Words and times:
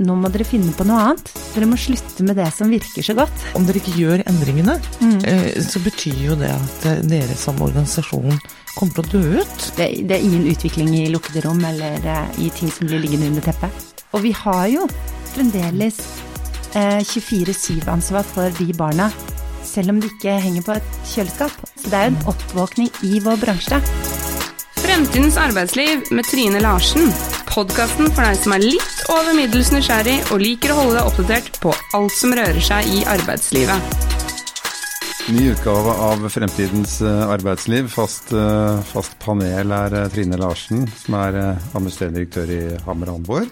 nå 0.00 0.16
må 0.16 0.30
dere 0.32 0.46
finne 0.48 0.72
på 0.76 0.86
noe 0.88 1.00
annet. 1.04 1.32
Dere 1.54 1.68
må 1.68 1.78
slutte 1.80 2.24
med 2.26 2.38
det 2.40 2.48
som 2.56 2.72
virker 2.72 3.04
så 3.04 3.16
godt. 3.18 3.44
Om 3.58 3.66
dere 3.68 3.80
ikke 3.82 3.96
gjør 3.98 4.24
endringene, 4.30 4.78
mm. 5.00 5.20
så 5.66 5.82
betyr 5.84 6.22
jo 6.30 6.38
det 6.40 6.50
at 6.54 6.86
eh, 6.88 7.02
dere 7.10 7.36
som 7.38 7.60
organisasjon 7.60 8.40
kommer 8.76 8.94
til 8.96 9.04
å 9.04 9.10
dø 9.12 9.42
ut. 9.42 9.66
Det, 9.76 9.88
det 10.08 10.16
er 10.16 10.24
ingen 10.24 10.48
utvikling 10.50 10.92
i 10.96 11.08
lukkede 11.12 11.44
rom 11.46 11.60
eller 11.68 12.00
eh, 12.00 12.40
i 12.46 12.50
ting 12.56 12.72
som 12.72 12.88
blir 12.88 13.02
liggende 13.02 13.30
under 13.32 13.50
teppet. 13.50 13.88
Og 14.16 14.24
vi 14.24 14.32
har 14.34 14.64
jo 14.72 14.86
fremdeles 15.34 16.00
eh, 16.74 17.02
24-7-ansvar 17.04 18.26
for 18.32 18.56
de 18.58 18.70
barna, 18.76 19.10
selv 19.66 19.94
om 19.94 20.00
de 20.02 20.10
ikke 20.10 20.38
henger 20.42 20.66
på 20.66 20.78
et 20.78 20.96
kjøleskap. 21.12 21.60
Så 21.76 21.92
det 21.92 21.98
er 21.98 22.08
jo 22.08 22.14
en 22.16 22.24
oppvåkning 22.34 22.90
i 23.06 23.20
vår 23.24 23.38
bransje. 23.44 23.82
Fremtidens 24.80 25.36
arbeidsliv 25.38 26.08
med 26.10 26.26
Trine 26.26 26.64
Larsen. 26.64 27.12
Podkasten 27.50 28.06
for 28.14 28.22
deg 28.22 28.36
som 28.38 28.52
er 28.54 28.62
litt 28.62 29.00
over 29.10 29.34
middels 29.34 29.72
nysgjerrig 29.74 30.20
og 30.30 30.38
liker 30.38 30.70
å 30.70 30.76
holde 30.78 31.00
deg 31.00 31.08
oppdatert 31.08 31.56
på 31.58 31.72
alt 31.98 32.14
som 32.14 32.34
rører 32.36 32.62
seg 32.62 32.86
i 32.86 33.00
arbeidslivet. 33.10 33.96
Ny 35.34 35.48
utgave 35.50 35.94
av 36.06 36.22
Fremtidens 36.30 37.00
eh, 37.02 37.22
arbeidsliv. 37.34 37.90
Fast, 37.90 38.30
eh, 38.34 38.80
fast 38.92 39.18
panel 39.22 39.74
er 39.74 39.96
eh, 39.98 40.08
Trine 40.14 40.38
Larsen, 40.38 40.86
som 41.02 41.18
er 41.18 41.40
administrerende 41.42 42.20
direktør 42.20 42.54
i 42.54 42.62
Hammer 42.86 43.12
Hamborg. 43.16 43.50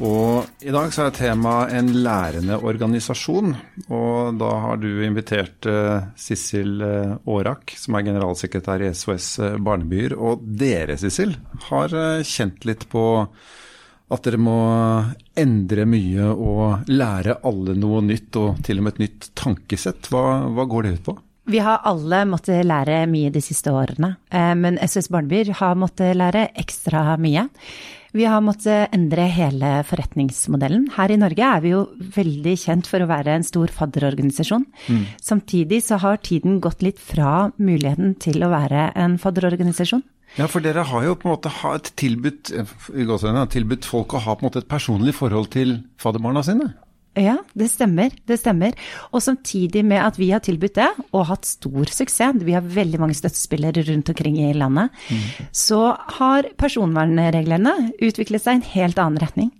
Og 0.00 0.46
i 0.64 0.72
dag 0.72 0.92
så 0.94 1.04
er 1.06 1.14
temaet 1.14 1.74
en 1.76 1.90
lærende 2.02 2.56
organisasjon. 2.56 3.52
Og 3.92 4.38
da 4.40 4.52
har 4.64 4.80
du 4.80 4.88
invitert 5.04 5.68
uh, 5.68 6.08
Sissel 6.18 6.80
Aarak, 6.82 7.74
som 7.78 7.98
er 7.98 8.06
generalsekretær 8.08 8.82
i 8.86 8.92
SOS 8.96 9.28
uh, 9.42 9.50
Barnebyer. 9.62 10.16
Og 10.16 10.42
dere, 10.42 10.96
Sissel, 10.98 11.36
har 11.68 11.92
kjent 12.24 12.66
litt 12.68 12.88
på 12.90 13.04
at 14.12 14.26
dere 14.26 14.40
må 14.40 14.58
endre 15.38 15.86
mye 15.88 16.32
og 16.32 16.90
lære 16.90 17.38
alle 17.48 17.76
noe 17.78 18.02
nytt, 18.04 18.36
og 18.40 18.64
til 18.64 18.80
og 18.80 18.88
med 18.88 18.96
et 18.96 19.04
nytt 19.06 19.30
tankesett. 19.38 20.10
Hva, 20.12 20.48
hva 20.52 20.66
går 20.68 20.88
det 20.88 20.96
ut 20.96 21.06
på? 21.10 21.18
Vi 21.52 21.58
har 21.58 21.80
alle 21.88 22.20
måttet 22.30 22.64
lære 22.68 23.00
mye 23.10 23.32
de 23.34 23.40
siste 23.42 23.72
årene, 23.74 24.12
men 24.30 24.76
SOS 24.78 25.08
Barnebyer 25.10 25.50
har 25.58 25.80
måttet 25.80 26.14
lære 26.14 26.44
ekstra 26.60 27.16
mye. 27.18 27.48
Vi 28.12 28.26
har 28.28 28.42
måttet 28.44 28.92
endre 28.92 29.24
hele 29.32 29.68
forretningsmodellen. 29.88 30.90
Her 30.98 31.14
i 31.14 31.16
Norge 31.20 31.46
er 31.48 31.62
vi 31.64 31.72
jo 31.72 31.82
veldig 32.12 32.52
kjent 32.60 32.88
for 32.90 33.00
å 33.00 33.08
være 33.08 33.38
en 33.38 33.46
stor 33.46 33.72
fadderorganisasjon. 33.72 34.66
Mm. 34.92 35.06
Samtidig 35.16 35.80
så 35.86 35.96
har 36.02 36.20
tiden 36.20 36.60
gått 36.60 36.84
litt 36.84 37.00
fra 37.00 37.48
muligheten 37.56 38.18
til 38.20 38.44
å 38.44 38.52
være 38.52 38.90
en 39.00 39.16
fadderorganisasjon. 39.22 40.04
Ja, 40.36 40.46
for 40.48 40.64
dere 40.64 40.84
har 40.88 41.04
jo 41.04 41.16
på 41.16 41.28
en 41.28 41.34
måte 41.34 41.52
tilbudt, 42.00 42.52
tilbudt 43.52 43.88
folk 43.88 44.14
å 44.16 44.22
ha 44.24 44.36
på 44.36 44.44
en 44.44 44.48
måte 44.48 44.62
et 44.62 44.68
personlig 44.68 45.16
forhold 45.16 45.50
til 45.52 45.78
fadderbarna 46.00 46.44
sine. 46.44 46.70
Ja, 47.18 47.34
det 47.52 47.68
stemmer. 47.68 48.12
Det 48.24 48.38
stemmer. 48.40 48.76
Og 49.12 49.20
samtidig 49.20 49.82
med 49.84 50.00
at 50.00 50.16
vi 50.16 50.30
har 50.32 50.40
tilbudt 50.44 50.78
det, 50.78 50.88
og 51.12 51.26
hatt 51.28 51.44
stor 51.48 51.90
suksess, 51.92 52.40
vi 52.40 52.54
har 52.56 52.64
veldig 52.64 53.00
mange 53.02 53.16
støttespillere 53.18 53.84
rundt 53.90 54.08
omkring 54.14 54.38
i 54.40 54.52
landet, 54.56 54.94
mm. 55.10 55.50
så 55.52 55.82
har 56.18 56.48
personvernreglene 56.60 57.74
utviklet 58.00 58.44
seg 58.44 58.56
i 58.56 58.60
en 58.60 58.70
helt 58.72 59.02
annen 59.02 59.20
retning. 59.20 59.52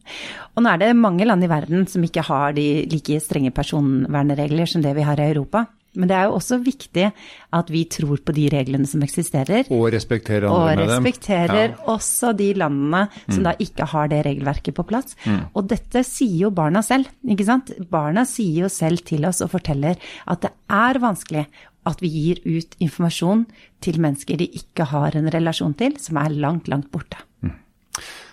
Og 0.56 0.64
nå 0.64 0.72
er 0.72 0.80
det 0.80 0.90
mange 0.96 1.28
land 1.28 1.44
i 1.44 1.50
verden 1.52 1.84
som 1.90 2.04
ikke 2.04 2.24
har 2.24 2.56
de 2.56 2.66
like 2.88 3.20
strenge 3.20 3.52
personvernregler 3.52 4.68
som 4.68 4.84
det 4.84 4.96
vi 4.96 5.04
har 5.06 5.20
i 5.20 5.28
Europa. 5.34 5.66
Men 5.92 6.08
det 6.08 6.16
er 6.16 6.28
jo 6.28 6.36
også 6.38 6.56
viktig 6.64 7.08
at 7.52 7.70
vi 7.72 7.82
tror 7.92 8.22
på 8.24 8.32
de 8.32 8.46
reglene 8.52 8.88
som 8.88 9.02
eksisterer. 9.04 9.68
Og 9.74 9.90
respekterer 9.92 10.46
andre 10.48 10.62
med 10.64 10.78
dem. 10.80 10.86
Og 10.86 10.92
respekterer 10.94 11.66
ja. 11.66 11.74
også 11.92 12.32
de 12.38 12.48
landene 12.56 13.02
som 13.26 13.42
mm. 13.42 13.48
da 13.48 13.52
ikke 13.66 13.88
har 13.92 14.08
det 14.12 14.22
regelverket 14.24 14.76
på 14.78 14.86
plass. 14.88 15.18
Mm. 15.26 15.42
Og 15.52 15.68
dette 15.68 16.04
sier 16.08 16.46
jo 16.46 16.52
barna 16.56 16.80
selv, 16.86 17.12
ikke 17.28 17.48
sant. 17.48 17.74
Barna 17.92 18.24
sier 18.28 18.64
jo 18.64 18.72
selv 18.72 19.04
til 19.08 19.28
oss 19.28 19.42
og 19.44 19.52
forteller 19.52 20.00
at 20.32 20.46
det 20.46 20.54
er 20.72 21.02
vanskelig 21.02 21.44
at 21.88 22.00
vi 22.00 22.08
gir 22.14 22.40
ut 22.46 22.76
informasjon 22.80 23.44
til 23.82 24.00
mennesker 24.00 24.38
de 24.40 24.48
ikke 24.62 24.86
har 24.92 25.18
en 25.18 25.28
relasjon 25.34 25.74
til, 25.76 25.98
som 26.00 26.20
er 26.22 26.32
langt, 26.32 26.70
langt 26.72 26.88
borte. 26.94 27.20
Mm. 27.42 27.56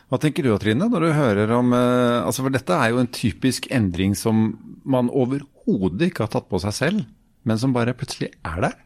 Hva 0.09 0.17
tenker 0.21 0.45
du 0.45 0.55
Trine, 0.61 0.87
når 0.87 1.03
du 1.03 1.11
hører 1.13 1.51
om 1.53 1.73
eh, 1.75 2.23
altså 2.23 2.45
For 2.45 2.53
dette 2.53 2.73
er 2.73 2.93
jo 2.93 3.01
en 3.01 3.11
typisk 3.13 3.67
endring 3.73 4.15
som 4.17 4.53
man 4.89 5.11
overhodet 5.11 6.07
ikke 6.07 6.25
har 6.25 6.31
tatt 6.33 6.47
på 6.49 6.61
seg 6.63 6.77
selv 6.77 7.07
men 7.43 7.59
som 7.59 7.73
bare 7.75 7.95
plutselig 7.97 8.31
er 8.45 8.61
der. 8.67 8.77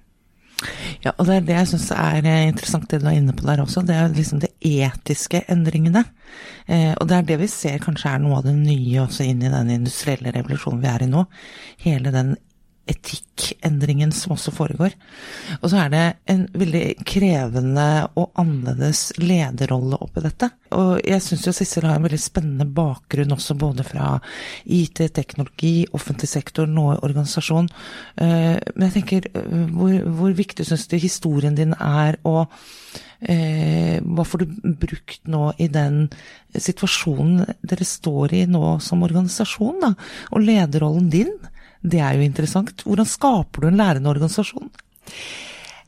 Ja, 1.04 1.12
og 1.18 1.28
det 1.28 1.36
er 1.36 1.46
det 1.48 1.56
jeg 1.58 1.70
syns 1.74 1.90
er 1.96 2.28
eh, 2.30 2.46
interessant 2.48 2.88
det 2.92 3.02
du 3.02 3.08
er 3.10 3.18
inne 3.18 3.36
på 3.36 3.46
der 3.48 3.62
også. 3.64 3.84
Det 3.86 3.96
er 3.98 4.14
liksom 4.14 4.40
de 4.44 4.50
etiske 4.64 5.44
endringene. 5.52 6.06
Eh, 6.68 6.94
og 6.94 7.10
det 7.10 7.18
er 7.18 7.28
det 7.28 7.40
vi 7.42 7.50
ser 7.52 7.84
kanskje 7.84 8.14
er 8.14 8.24
noe 8.24 8.40
av 8.40 8.48
det 8.48 8.56
nye 8.56 9.04
også 9.04 9.28
inn 9.28 9.44
i 9.44 9.52
den 9.52 9.74
industrielle 9.74 10.32
revolusjonen 10.36 10.84
vi 10.84 10.92
er 10.94 11.04
i 11.04 11.12
nå. 11.12 11.26
Hele 11.84 12.14
den 12.16 12.36
etikkendringen 12.90 14.12
som 14.12 14.34
også 14.36 14.52
foregår. 14.52 14.96
Og 15.62 15.70
så 15.72 15.80
er 15.84 15.92
det 15.94 16.04
en 16.34 16.44
veldig 16.52 16.84
krevende 17.08 17.86
og 18.20 18.34
annerledes 18.40 19.14
lederrolle 19.22 20.00
oppi 20.04 20.24
dette. 20.26 20.50
Og 20.76 20.98
jeg 21.08 21.24
syns 21.24 21.46
jo 21.48 21.54
Sissel 21.56 21.88
har 21.88 22.00
en 22.00 22.08
veldig 22.08 22.20
spennende 22.20 22.68
bakgrunn 22.68 23.36
også 23.36 23.56
både 23.60 23.86
fra 23.88 24.18
IT, 24.66 25.00
teknologi, 25.16 25.86
offentlig 25.96 26.30
sektor, 26.34 26.68
nå 26.68 26.90
organisasjon. 26.98 27.72
Eh, 28.18 28.60
men 28.76 28.88
jeg 28.90 28.96
tenker, 28.98 29.32
eh, 29.32 29.66
hvor, 29.72 29.96
hvor 30.20 30.36
viktig 30.36 30.68
syns 30.68 30.88
du 30.92 30.98
historien 31.00 31.56
din 31.56 31.78
er, 31.80 32.20
og 32.28 32.52
eh, 33.22 34.04
hva 34.04 34.28
får 34.28 34.44
du 34.44 34.76
brukt 34.84 35.24
nå 35.32 35.54
i 35.64 35.70
den 35.72 36.10
situasjonen 36.54 37.48
dere 37.64 37.88
står 37.88 38.36
i 38.42 38.46
nå 38.52 38.78
som 38.84 39.08
organisasjon, 39.08 39.80
da, 39.88 39.94
og 40.36 40.44
lederrollen 40.44 41.12
din? 41.14 41.32
Det 41.84 42.00
er 42.00 42.16
jo 42.18 42.26
interessant. 42.26 42.86
Hvordan 42.88 43.10
skaper 43.10 43.64
du 43.64 43.70
en 43.70 43.80
lærende 43.80 44.12
organisasjon? 44.12 44.72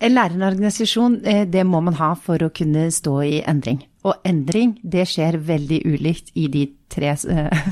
En 0.04 0.12
lærende 0.12 0.48
organisasjon, 0.52 1.22
eh, 1.26 1.46
det 1.48 1.64
må 1.66 1.80
man 1.80 1.96
ha 1.96 2.14
for 2.20 2.42
å 2.44 2.52
kunne 2.52 2.90
stå 2.92 3.20
i 3.24 3.38
endring. 3.48 3.80
Og 4.06 4.28
endring, 4.28 4.76
det 4.84 5.08
skjer 5.10 5.38
veldig 5.42 5.80
ulikt 5.88 6.34
i 6.38 6.46
de 6.52 6.66
tre 6.94 7.16
uh, 7.16 7.70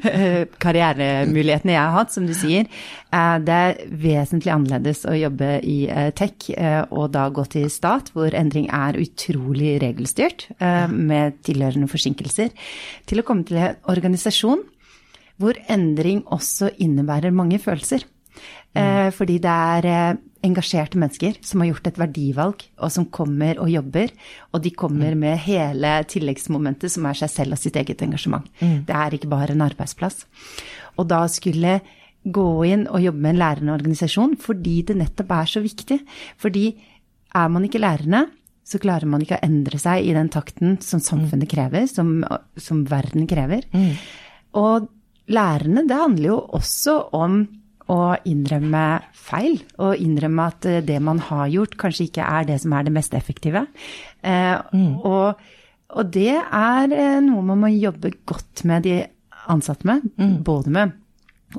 karrieremulighetene 0.64 1.74
jeg 1.74 1.82
har 1.82 1.92
hatt, 1.92 2.14
som 2.14 2.24
du 2.24 2.32
sier. 2.38 2.70
Uh, 3.12 3.36
det 3.44 3.56
er 3.66 3.82
vesentlig 3.90 4.54
annerledes 4.54 5.02
å 5.04 5.12
jobbe 5.18 5.50
i 5.66 5.76
tech 6.16 6.48
og 6.88 7.10
da 7.12 7.26
gå 7.28 7.44
til 7.52 7.68
stat, 7.70 8.08
hvor 8.14 8.32
endring 8.32 8.70
er 8.72 8.96
utrolig 9.02 9.74
regelstyrt, 9.82 10.48
med 10.88 11.42
tilhørende 11.44 11.90
forsinkelser, 11.92 12.54
til 13.04 13.20
å 13.20 13.26
komme 13.26 13.44
til 13.44 13.60
en 13.60 13.76
organisasjon 13.92 14.64
hvor 15.40 15.58
endring 15.72 16.22
også 16.32 16.72
innebærer 16.82 17.34
mange 17.34 17.58
følelser. 17.62 18.06
Mm. 18.76 19.12
Fordi 19.16 19.38
det 19.40 19.52
er 19.52 19.86
eh, 19.88 20.18
engasjerte 20.44 20.98
mennesker 21.00 21.38
som 21.44 21.62
har 21.62 21.70
gjort 21.70 21.88
et 21.90 22.00
verdivalg, 22.00 22.64
og 22.76 22.92
som 22.92 23.06
kommer 23.08 23.60
og 23.62 23.70
jobber. 23.72 24.12
Og 24.52 24.62
de 24.64 24.72
kommer 24.76 25.14
mm. 25.14 25.22
med 25.22 25.44
hele 25.46 25.92
tilleggsmomentet 26.12 26.92
som 26.92 27.08
er 27.08 27.18
seg 27.22 27.32
selv 27.32 27.56
og 27.56 27.62
sitt 27.62 27.78
eget 27.80 28.02
engasjement. 28.04 28.46
Mm. 28.60 28.82
Det 28.88 28.96
er 28.96 29.16
ikke 29.16 29.32
bare 29.32 29.56
en 29.56 29.64
arbeidsplass. 29.64 30.26
Og 30.96 31.08
da 31.08 31.22
skulle 31.32 31.78
gå 32.26 32.48
inn 32.66 32.88
og 32.90 33.04
jobbe 33.04 33.22
med 33.22 33.36
en 33.36 33.38
lærende 33.38 33.74
organisasjon 33.76 34.32
fordi 34.42 34.80
det 34.88 34.98
nettopp 34.98 35.32
er 35.36 35.52
så 35.52 35.62
viktig. 35.64 36.00
Fordi 36.42 36.66
er 37.36 37.48
man 37.52 37.66
ikke 37.68 37.82
lærende, 37.82 38.26
så 38.66 38.80
klarer 38.82 39.06
man 39.08 39.22
ikke 39.22 39.38
å 39.38 39.46
endre 39.46 39.78
seg 39.78 40.08
i 40.08 40.14
den 40.16 40.28
takten 40.32 40.80
som 40.82 41.02
samfunnet 41.02 41.48
krever, 41.50 41.86
som, 41.86 42.18
som 42.58 42.82
verden 42.90 43.28
krever. 43.30 43.62
Mm. 43.70 43.92
Og 44.58 44.88
lærerne, 45.32 45.86
det 45.88 45.96
handler 45.98 46.28
jo 46.30 46.40
også 46.58 46.96
om 47.16 47.40
å 47.92 48.16
innrømme 48.26 48.82
feil, 49.14 49.60
og 49.78 50.00
innrømme 50.02 50.48
at 50.50 50.66
eh, 50.66 50.82
det 50.84 50.98
man 51.02 51.20
har 51.22 51.46
gjort, 51.52 51.76
kanskje 51.78 52.08
ikke 52.08 52.26
er 52.26 52.48
det 52.48 52.58
som 52.64 52.74
er 52.74 52.86
det 52.86 52.94
mest 52.96 53.14
effektive. 53.14 53.66
Eh, 54.26 54.56
mm. 54.72 54.96
og, 55.06 55.42
og, 55.94 56.10
det 56.14 56.34
er 56.34 56.96
eh, 56.96 57.20
noe 57.24 57.44
man 57.46 57.62
må 57.62 57.70
jobbe 57.74 58.16
godt 58.26 58.64
med 58.66 58.88
de 58.88 58.98
ansatte 59.52 59.86
med, 59.86 60.08
mm. 60.18 60.36
både 60.46 60.74
med 60.74 60.96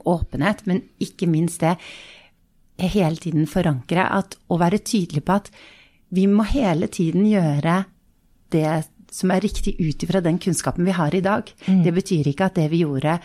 åpenhet, 0.03 0.65
men 0.67 0.83
ikke 0.99 1.29
minst 1.31 1.63
det 1.63 1.77
hele 2.91 3.15
tiden 3.15 3.47
forankre 3.49 4.03
at, 4.19 4.35
å 4.51 4.59
være 4.59 4.83
tydelig 4.83 5.23
på 5.25 5.39
at 5.39 5.47
vi 6.13 6.27
må 6.29 6.43
hele 6.51 6.89
tiden 6.91 7.23
gjøre 7.27 7.81
det 8.53 8.67
som 9.11 9.31
er 9.31 9.41
riktig 9.43 9.73
ut 9.79 10.03
ifra 10.03 10.19
den 10.23 10.37
kunnskapen 10.43 10.85
vi 10.87 10.95
har 10.95 11.15
i 11.15 11.23
dag. 11.23 11.47
Mm. 11.65 11.81
Det 11.85 11.93
betyr 11.95 12.27
ikke 12.29 12.49
at 12.51 12.59
det 12.59 12.67
vi 12.71 12.83
gjorde 12.83 13.17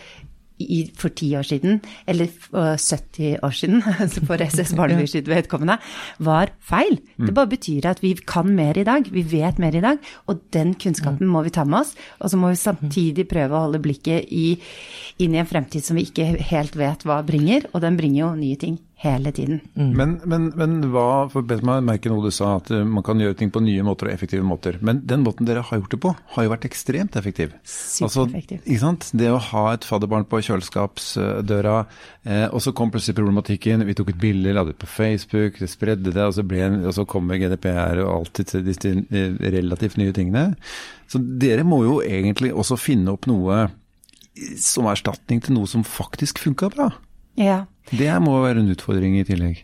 i, 0.60 0.82
for 0.98 1.14
ti 1.16 1.30
år 1.38 1.46
siden, 1.46 1.80
eller 2.08 2.30
70 2.52 3.38
år 3.42 3.56
siden, 3.56 3.82
altså 4.02 4.24
for 4.26 4.42
SS 4.42 4.74
Barneby 4.78 5.06
sitt 5.10 5.30
vedkommende, 5.30 5.78
var 6.22 6.52
feil. 6.60 6.98
Det 7.16 7.30
mm. 7.30 7.34
bare 7.38 7.52
betyr 7.54 7.88
at 7.90 8.02
vi 8.04 8.14
kan 8.26 8.50
mer 8.56 8.78
i 8.78 8.86
dag, 8.86 9.08
vi 9.12 9.24
vet 9.32 9.60
mer 9.62 9.76
i 9.76 9.84
dag, 9.84 9.98
og 10.26 10.44
den 10.54 10.74
kunnskapen 10.74 11.30
må 11.30 11.44
vi 11.46 11.54
ta 11.54 11.64
med 11.64 11.82
oss. 11.82 11.96
Og 12.20 12.32
så 12.32 12.40
må 12.40 12.52
vi 12.52 12.60
samtidig 12.60 13.28
prøve 13.30 13.56
å 13.56 13.66
holde 13.66 13.82
blikket 13.82 14.30
i, 14.30 14.54
inn 15.22 15.36
i 15.36 15.42
en 15.42 15.48
fremtid 15.48 15.84
som 15.86 15.98
vi 15.98 16.06
ikke 16.08 16.34
helt 16.52 16.78
vet 16.78 17.06
hva 17.08 17.22
bringer, 17.26 17.68
og 17.72 17.84
den 17.84 17.98
bringer 18.00 18.24
jo 18.24 18.32
nye 18.38 18.60
ting 18.60 18.80
hele 19.02 19.32
tiden. 19.34 19.60
Men, 19.74 20.14
men, 20.28 20.48
men 20.58 20.76
hva 20.92 21.26
for 21.32 21.46
meg 21.66 21.82
merke 21.86 22.10
noe 22.10 22.22
du 22.22 22.30
sa, 22.34 22.56
at 22.60 22.70
uh, 22.70 22.84
man 22.86 23.04
kan 23.06 23.20
gjøre 23.20 23.34
ting 23.40 23.50
på 23.54 23.62
nye 23.64 23.82
måter 23.86 24.08
og 24.08 24.14
effektive 24.14 24.46
måter. 24.46 24.78
Men 24.84 25.00
den 25.08 25.24
måten 25.26 25.48
dere 25.48 25.64
har 25.66 25.80
gjort 25.80 25.94
det 25.94 26.00
på, 26.04 26.12
har 26.36 26.46
jo 26.46 26.52
vært 26.52 26.66
ekstremt 26.68 27.18
effektiv. 27.18 27.56
Supereffektiv. 27.66 28.60
Altså, 28.60 28.70
ikke 28.70 28.82
sant? 28.84 29.08
Det 29.18 29.32
å 29.32 29.40
ha 29.50 29.64
et 29.72 29.88
fadderbarn 29.88 30.28
på 30.30 30.42
kjøleskapsdøra, 30.46 31.76
eh, 32.22 32.46
og 32.46 32.62
så 32.62 32.74
kom 32.78 32.94
plutselig 32.94 33.18
problematikken. 33.18 33.86
Vi 33.90 33.98
tok 33.98 34.14
et 34.14 34.22
bilde, 34.22 34.54
la 34.54 34.64
det 34.68 34.76
ut 34.76 34.82
på 34.84 34.90
Facebook, 34.94 35.58
det 35.58 35.70
spredde 35.72 36.14
det, 36.14 36.22
og 36.22 36.36
så, 36.38 36.46
ble, 36.46 36.62
og 36.86 36.94
så 36.94 37.06
kommer 37.08 37.42
GDPR 37.42 38.04
og 38.06 38.14
alltid 38.20 38.54
til 38.54 38.66
disse 38.70 38.94
eh, 39.02 39.38
relativt 39.58 39.98
nye 39.98 40.14
tingene. 40.14 40.52
Så 41.10 41.20
dere 41.20 41.66
må 41.66 41.82
jo 41.84 41.98
egentlig 42.06 42.54
også 42.54 42.78
finne 42.80 43.12
opp 43.16 43.26
noe 43.30 43.66
som 44.56 44.86
erstatning 44.88 45.42
til 45.44 45.58
noe 45.58 45.68
som 45.68 45.82
faktisk 45.84 46.40
funka 46.40 46.70
bra. 46.72 46.88
Ja. 47.40 47.64
Det 47.90 48.10
må 48.22 48.38
være 48.44 48.62
en 48.62 48.72
utfordring 48.74 49.18
i 49.18 49.26
tillegg. 49.28 49.62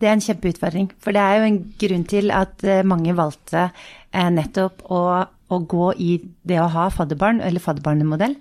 Det 0.00 0.08
er 0.08 0.16
en 0.16 0.24
kjempeutfordring. 0.24 0.88
For 1.02 1.12
det 1.12 1.20
er 1.20 1.40
jo 1.40 1.50
en 1.50 1.60
grunn 1.80 2.06
til 2.08 2.32
at 2.32 2.64
eh, 2.64 2.80
mange 2.88 3.12
valgte 3.16 3.66
eh, 3.68 4.30
nettopp 4.32 4.86
å, 4.88 5.02
å 5.28 5.58
gå 5.68 5.90
i 6.00 6.14
det 6.48 6.56
å 6.62 6.70
ha 6.72 6.86
fadderbarn, 6.94 7.42
eller 7.44 7.60
fadderbarnemodell, 7.60 8.38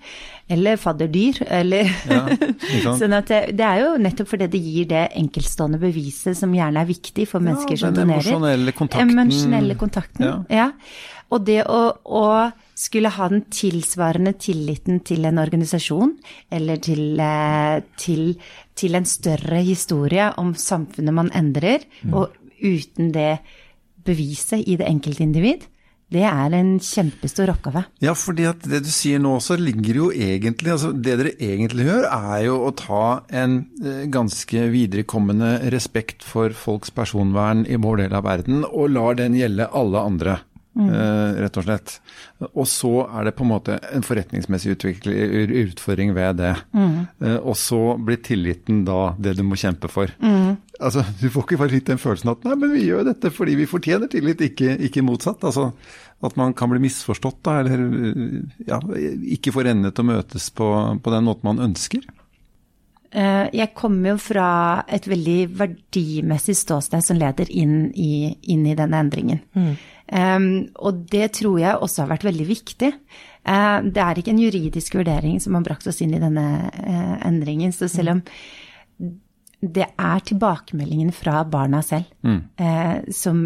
eller 0.56 0.80
fadderdyr, 0.80 1.42
eller 1.60 1.92
Ja. 2.08 2.22
Sånn 3.00 3.16
at 3.18 3.28
det, 3.32 3.42
det 3.60 3.68
er 3.68 3.84
jo 3.84 3.92
nettopp 4.02 4.32
fordi 4.32 4.48
det 4.56 4.64
gir 4.64 4.88
det 4.94 5.06
enkeltstående 5.20 5.82
beviset 5.82 6.40
som 6.40 6.56
gjerne 6.56 6.80
er 6.80 6.90
viktig 6.90 7.28
for 7.30 7.44
mennesker 7.44 7.82
som 7.82 7.96
den 7.98 8.08
emosjonelle 8.08 8.76
kontakten. 8.78 9.16
Emosjonelle 9.18 9.80
kontakten, 9.80 10.30
Ja. 10.30 10.40
ja. 10.62 10.72
Og 11.30 11.44
det 11.46 11.60
å, 11.70 11.82
å 12.10 12.26
skulle 12.80 13.12
ha 13.14 13.28
den 13.30 13.44
tilsvarende 13.54 14.34
tilliten 14.42 15.02
til 15.06 15.28
en 15.30 15.42
organisasjon, 15.42 16.16
eller 16.56 16.80
til, 16.82 17.20
eh, 17.22 17.84
til, 18.00 18.24
til 18.80 18.96
en 18.96 19.08
større 19.10 19.60
historie 19.68 20.30
om 20.40 20.54
samfunnet 20.56 21.14
man 21.20 21.32
endrer, 21.36 21.84
Mm. 22.04 22.14
og 22.14 22.32
uten 22.64 23.12
det 23.16 23.40
beviset 24.06 24.64
i 24.68 24.78
det 24.80 24.88
enkelte 24.88 25.24
individ, 25.26 25.68
det 26.10 26.24
er 26.26 26.54
en 26.58 26.72
kjempestor 26.82 27.52
oppgave. 27.54 27.84
Ja, 28.02 28.16
fordi 28.18 28.48
at 28.50 28.64
det 28.66 28.80
du 28.82 28.90
sier 28.90 29.20
nå 29.22 29.36
også 29.38 29.60
ligger 29.62 30.00
jo 30.00 30.08
egentlig 30.10 30.72
altså 30.74 30.90
Det 30.98 31.18
dere 31.20 31.36
egentlig 31.38 31.86
gjør, 31.86 32.08
er 32.10 32.46
jo 32.48 32.56
å 32.66 32.72
ta 32.74 33.02
en 33.30 33.60
eh, 33.84 34.08
ganske 34.10 34.64
viderekommende 34.74 35.70
respekt 35.70 36.26
for 36.26 36.50
folks 36.58 36.90
personvern 36.90 37.62
i 37.70 37.78
vår 37.78 38.02
del 38.08 38.16
av 38.18 38.26
verden, 38.26 38.64
og 38.66 38.90
lar 38.96 39.20
den 39.22 39.38
gjelde 39.38 39.70
alle 39.70 40.02
andre. 40.02 40.40
Eh, 40.80 41.40
rett 41.44 41.58
og 41.60 41.66
slett. 41.66 41.96
Og 42.54 42.66
så 42.70 42.92
er 43.10 43.28
det 43.28 43.36
på 43.36 43.44
en 43.44 43.52
måte 43.52 43.76
en 43.94 44.06
forretningsmessig 44.06 44.78
utfordring 44.78 46.14
ved 46.16 46.38
det. 46.40 46.54
Eh, 46.76 47.38
og 47.40 47.56
så 47.60 47.98
blir 48.00 48.22
tilliten 48.24 48.86
da 48.88 49.14
det 49.20 49.36
du 49.38 49.44
må 49.44 49.58
kjempe 49.60 49.90
for. 49.92 50.12
Altså, 50.80 51.04
Du 51.20 51.28
får 51.30 51.44
ikke 51.44 51.58
bare 51.60 51.74
litt 51.76 51.90
den 51.92 52.00
følelsen 52.00 52.32
at 52.32 52.46
nei, 52.48 52.56
men 52.56 52.72
vi 52.72 52.86
gjør 52.88 53.04
dette 53.10 53.32
fordi 53.36 53.58
vi 53.60 53.66
fortjener 53.68 54.08
tillit, 54.08 54.40
ikke, 54.42 54.78
ikke 54.88 55.04
motsatt. 55.04 55.44
Altså, 55.44 55.74
At 56.24 56.36
man 56.40 56.54
kan 56.54 56.70
bli 56.72 56.80
misforstått 56.84 57.42
da, 57.44 57.60
eller 57.62 57.84
ja, 58.68 58.80
ikke 59.36 59.52
får 59.56 59.70
endene 59.74 59.92
til 59.96 60.04
å 60.08 60.10
møtes 60.14 60.50
på, 60.56 60.70
på 61.04 61.12
den 61.16 61.28
måten 61.28 61.48
man 61.48 61.60
ønsker. 61.70 62.04
Eh, 63.12 63.48
Jeg 63.56 63.74
kommer 63.74 64.12
jo 64.14 64.18
fra 64.22 64.84
et 64.88 65.08
veldig 65.10 65.38
verdimessig 65.58 66.56
ståsted 66.60 67.02
som 67.04 67.18
leder 67.18 67.50
inn 67.50 67.90
i, 67.98 68.36
inn 68.52 68.68
i 68.70 68.76
denne 68.78 69.00
endringen. 69.02 69.40
Um, 70.10 70.70
og 70.82 71.04
det 71.12 71.28
tror 71.38 71.60
jeg 71.62 71.78
også 71.78 72.04
har 72.04 72.14
vært 72.16 72.26
veldig 72.26 72.48
viktig. 72.50 72.94
Uh, 73.46 73.86
det 73.86 74.02
er 74.02 74.20
ikke 74.20 74.34
en 74.34 74.42
juridisk 74.42 74.98
vurdering 74.98 75.38
som 75.44 75.58
har 75.58 75.66
brakt 75.68 75.88
oss 75.90 76.02
inn 76.02 76.16
i 76.18 76.22
denne 76.22 76.46
uh, 76.74 77.16
endringen. 77.28 77.74
Så 77.76 77.92
selv 77.92 78.16
om 78.16 78.24
det 79.60 79.90
er 80.00 80.22
tilbakemeldingen 80.24 81.12
fra 81.12 81.44
barna 81.44 81.82
selv 81.84 82.08
eh, 82.24 83.02
som, 83.12 83.42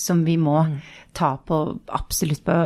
som 0.00 0.22
vi 0.24 0.38
må 0.40 0.56
ta 1.12 1.34
på 1.44 1.58
absolutt 1.92 2.40
på 2.46 2.56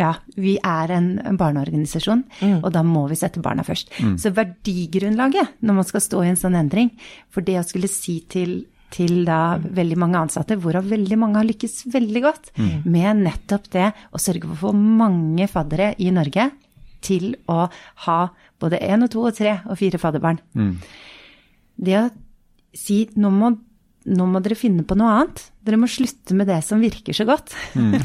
ja, 0.00 0.14
vi 0.40 0.54
er 0.64 0.94
en, 0.96 1.10
en 1.28 1.36
barneorganisasjon, 1.36 2.22
og 2.62 2.70
da 2.72 2.80
må 2.86 3.02
vi 3.10 3.18
sette 3.20 3.42
barna 3.44 3.60
først. 3.66 3.90
Så 4.16 4.30
verdigrunnlaget 4.32 5.58
når 5.60 5.76
man 5.76 5.84
skal 5.84 6.00
stå 6.00 6.22
i 6.24 6.30
en 6.30 6.40
sånn 6.40 6.56
endring, 6.56 6.88
for 7.28 7.44
det 7.44 7.58
å 7.60 7.66
skulle 7.68 7.90
si 7.90 8.22
til, 8.32 8.62
til 8.90 9.22
da 9.28 9.58
veldig 9.62 9.98
mange 10.02 10.18
ansatte, 10.18 10.56
hvorav 10.58 10.88
veldig 10.90 11.18
mange 11.20 11.38
har 11.38 11.46
lykkes 11.48 11.84
veldig 11.92 12.22
godt 12.24 12.50
med 12.84 13.22
nettopp 13.24 13.68
det 13.74 13.88
å 14.10 14.22
sørge 14.22 14.48
for 14.48 14.56
å 14.56 14.62
få 14.68 14.72
mange 14.76 15.46
faddere 15.50 15.92
i 16.02 16.10
Norge 16.14 16.50
til 17.04 17.34
å 17.48 17.66
ha 18.06 18.20
både 18.60 18.80
én 18.84 19.06
og 19.06 19.12
to 19.12 19.22
og 19.24 19.36
tre 19.36 19.58
og 19.64 19.78
fire 19.80 20.00
fadderbarn. 20.02 20.40
Det 21.80 21.96
å 21.96 22.08
si 22.76 23.02
nå 23.18 23.30
må, 23.34 23.52
nå 24.10 24.26
må 24.30 24.42
dere 24.44 24.58
finne 24.58 24.84
på 24.86 24.96
noe 24.98 25.14
annet. 25.14 25.44
Dere 25.64 25.80
må 25.80 25.88
slutte 25.90 26.36
med 26.36 26.50
det 26.50 26.60
som 26.66 26.82
virker 26.82 27.16
så 27.16 27.26
godt. 27.28 27.54
Mm, 27.74 27.96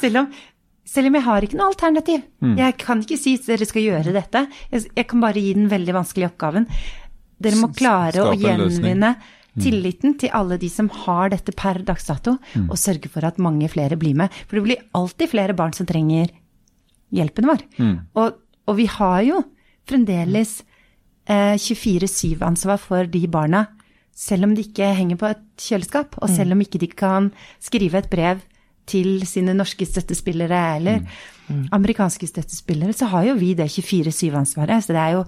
selv 0.00 0.24
om, 0.24 0.32
selv 0.88 1.10
om 1.10 1.18
jeg 1.18 1.26
har 1.28 1.46
ikke 1.46 1.60
noe 1.60 1.72
alternativ. 1.72 2.24
Jeg 2.58 2.78
kan 2.82 3.04
ikke 3.04 3.20
si 3.20 3.36
at 3.38 3.48
dere 3.52 3.68
skal 3.68 3.86
gjøre 3.86 4.16
dette. 4.16 4.46
Jeg, 4.72 4.88
jeg 4.98 5.08
kan 5.10 5.22
bare 5.22 5.42
gi 5.42 5.54
den 5.58 5.70
veldig 5.72 5.96
vanskelige 6.00 6.32
oppgaven. 6.32 6.68
Dere 7.42 7.60
må 7.60 7.70
klare 7.76 8.24
å 8.24 8.34
gjenvinne 8.38 9.16
tilliten 9.60 10.14
til 10.16 10.32
alle 10.32 10.56
de 10.56 10.68
som 10.72 10.88
har 11.02 11.32
dette 11.32 11.52
per 11.52 11.82
dags 11.84 12.06
dato, 12.08 12.38
og 12.64 12.78
sørge 12.80 13.10
for 13.12 13.24
at 13.28 13.40
mange 13.42 13.68
flere 13.68 13.98
blir 14.00 14.16
med. 14.16 14.32
For 14.48 14.58
det 14.58 14.64
blir 14.68 14.84
alltid 14.96 15.32
flere 15.34 15.56
barn 15.58 15.74
som 15.76 15.88
trenger 15.88 16.32
hjelpen 17.12 17.50
vår. 17.50 17.66
Og, 18.16 18.38
og 18.68 18.78
vi 18.78 18.86
har 18.88 19.20
jo 19.26 19.42
fremdeles 19.88 20.62
eh, 21.28 21.58
24-7-ansvar 21.58 22.80
for 22.80 23.10
de 23.10 23.26
barna, 23.28 23.66
selv 24.16 24.46
om 24.46 24.54
de 24.56 24.64
ikke 24.64 24.92
henger 24.96 25.18
på 25.20 25.28
et 25.32 25.44
kjøleskap, 25.60 26.16
og 26.20 26.32
selv 26.32 26.52
om 26.54 26.60
ikke 26.60 26.80
de 26.80 26.88
kan 26.88 27.30
skrive 27.60 27.98
et 28.02 28.10
brev 28.12 28.42
til 28.88 29.22
sine 29.28 29.54
norske 29.54 29.86
støttespillere 29.86 30.76
eller 30.76 31.04
amerikanske 31.72 32.26
støttespillere, 32.26 32.92
så 32.92 33.08
har 33.12 33.28
jo 33.30 33.34
vi 33.38 33.52
det 33.54 33.68
24-7-ansvaret. 33.70 34.84
Så 34.84 34.92
det 34.92 35.00
er 35.00 35.16
jo 35.16 35.24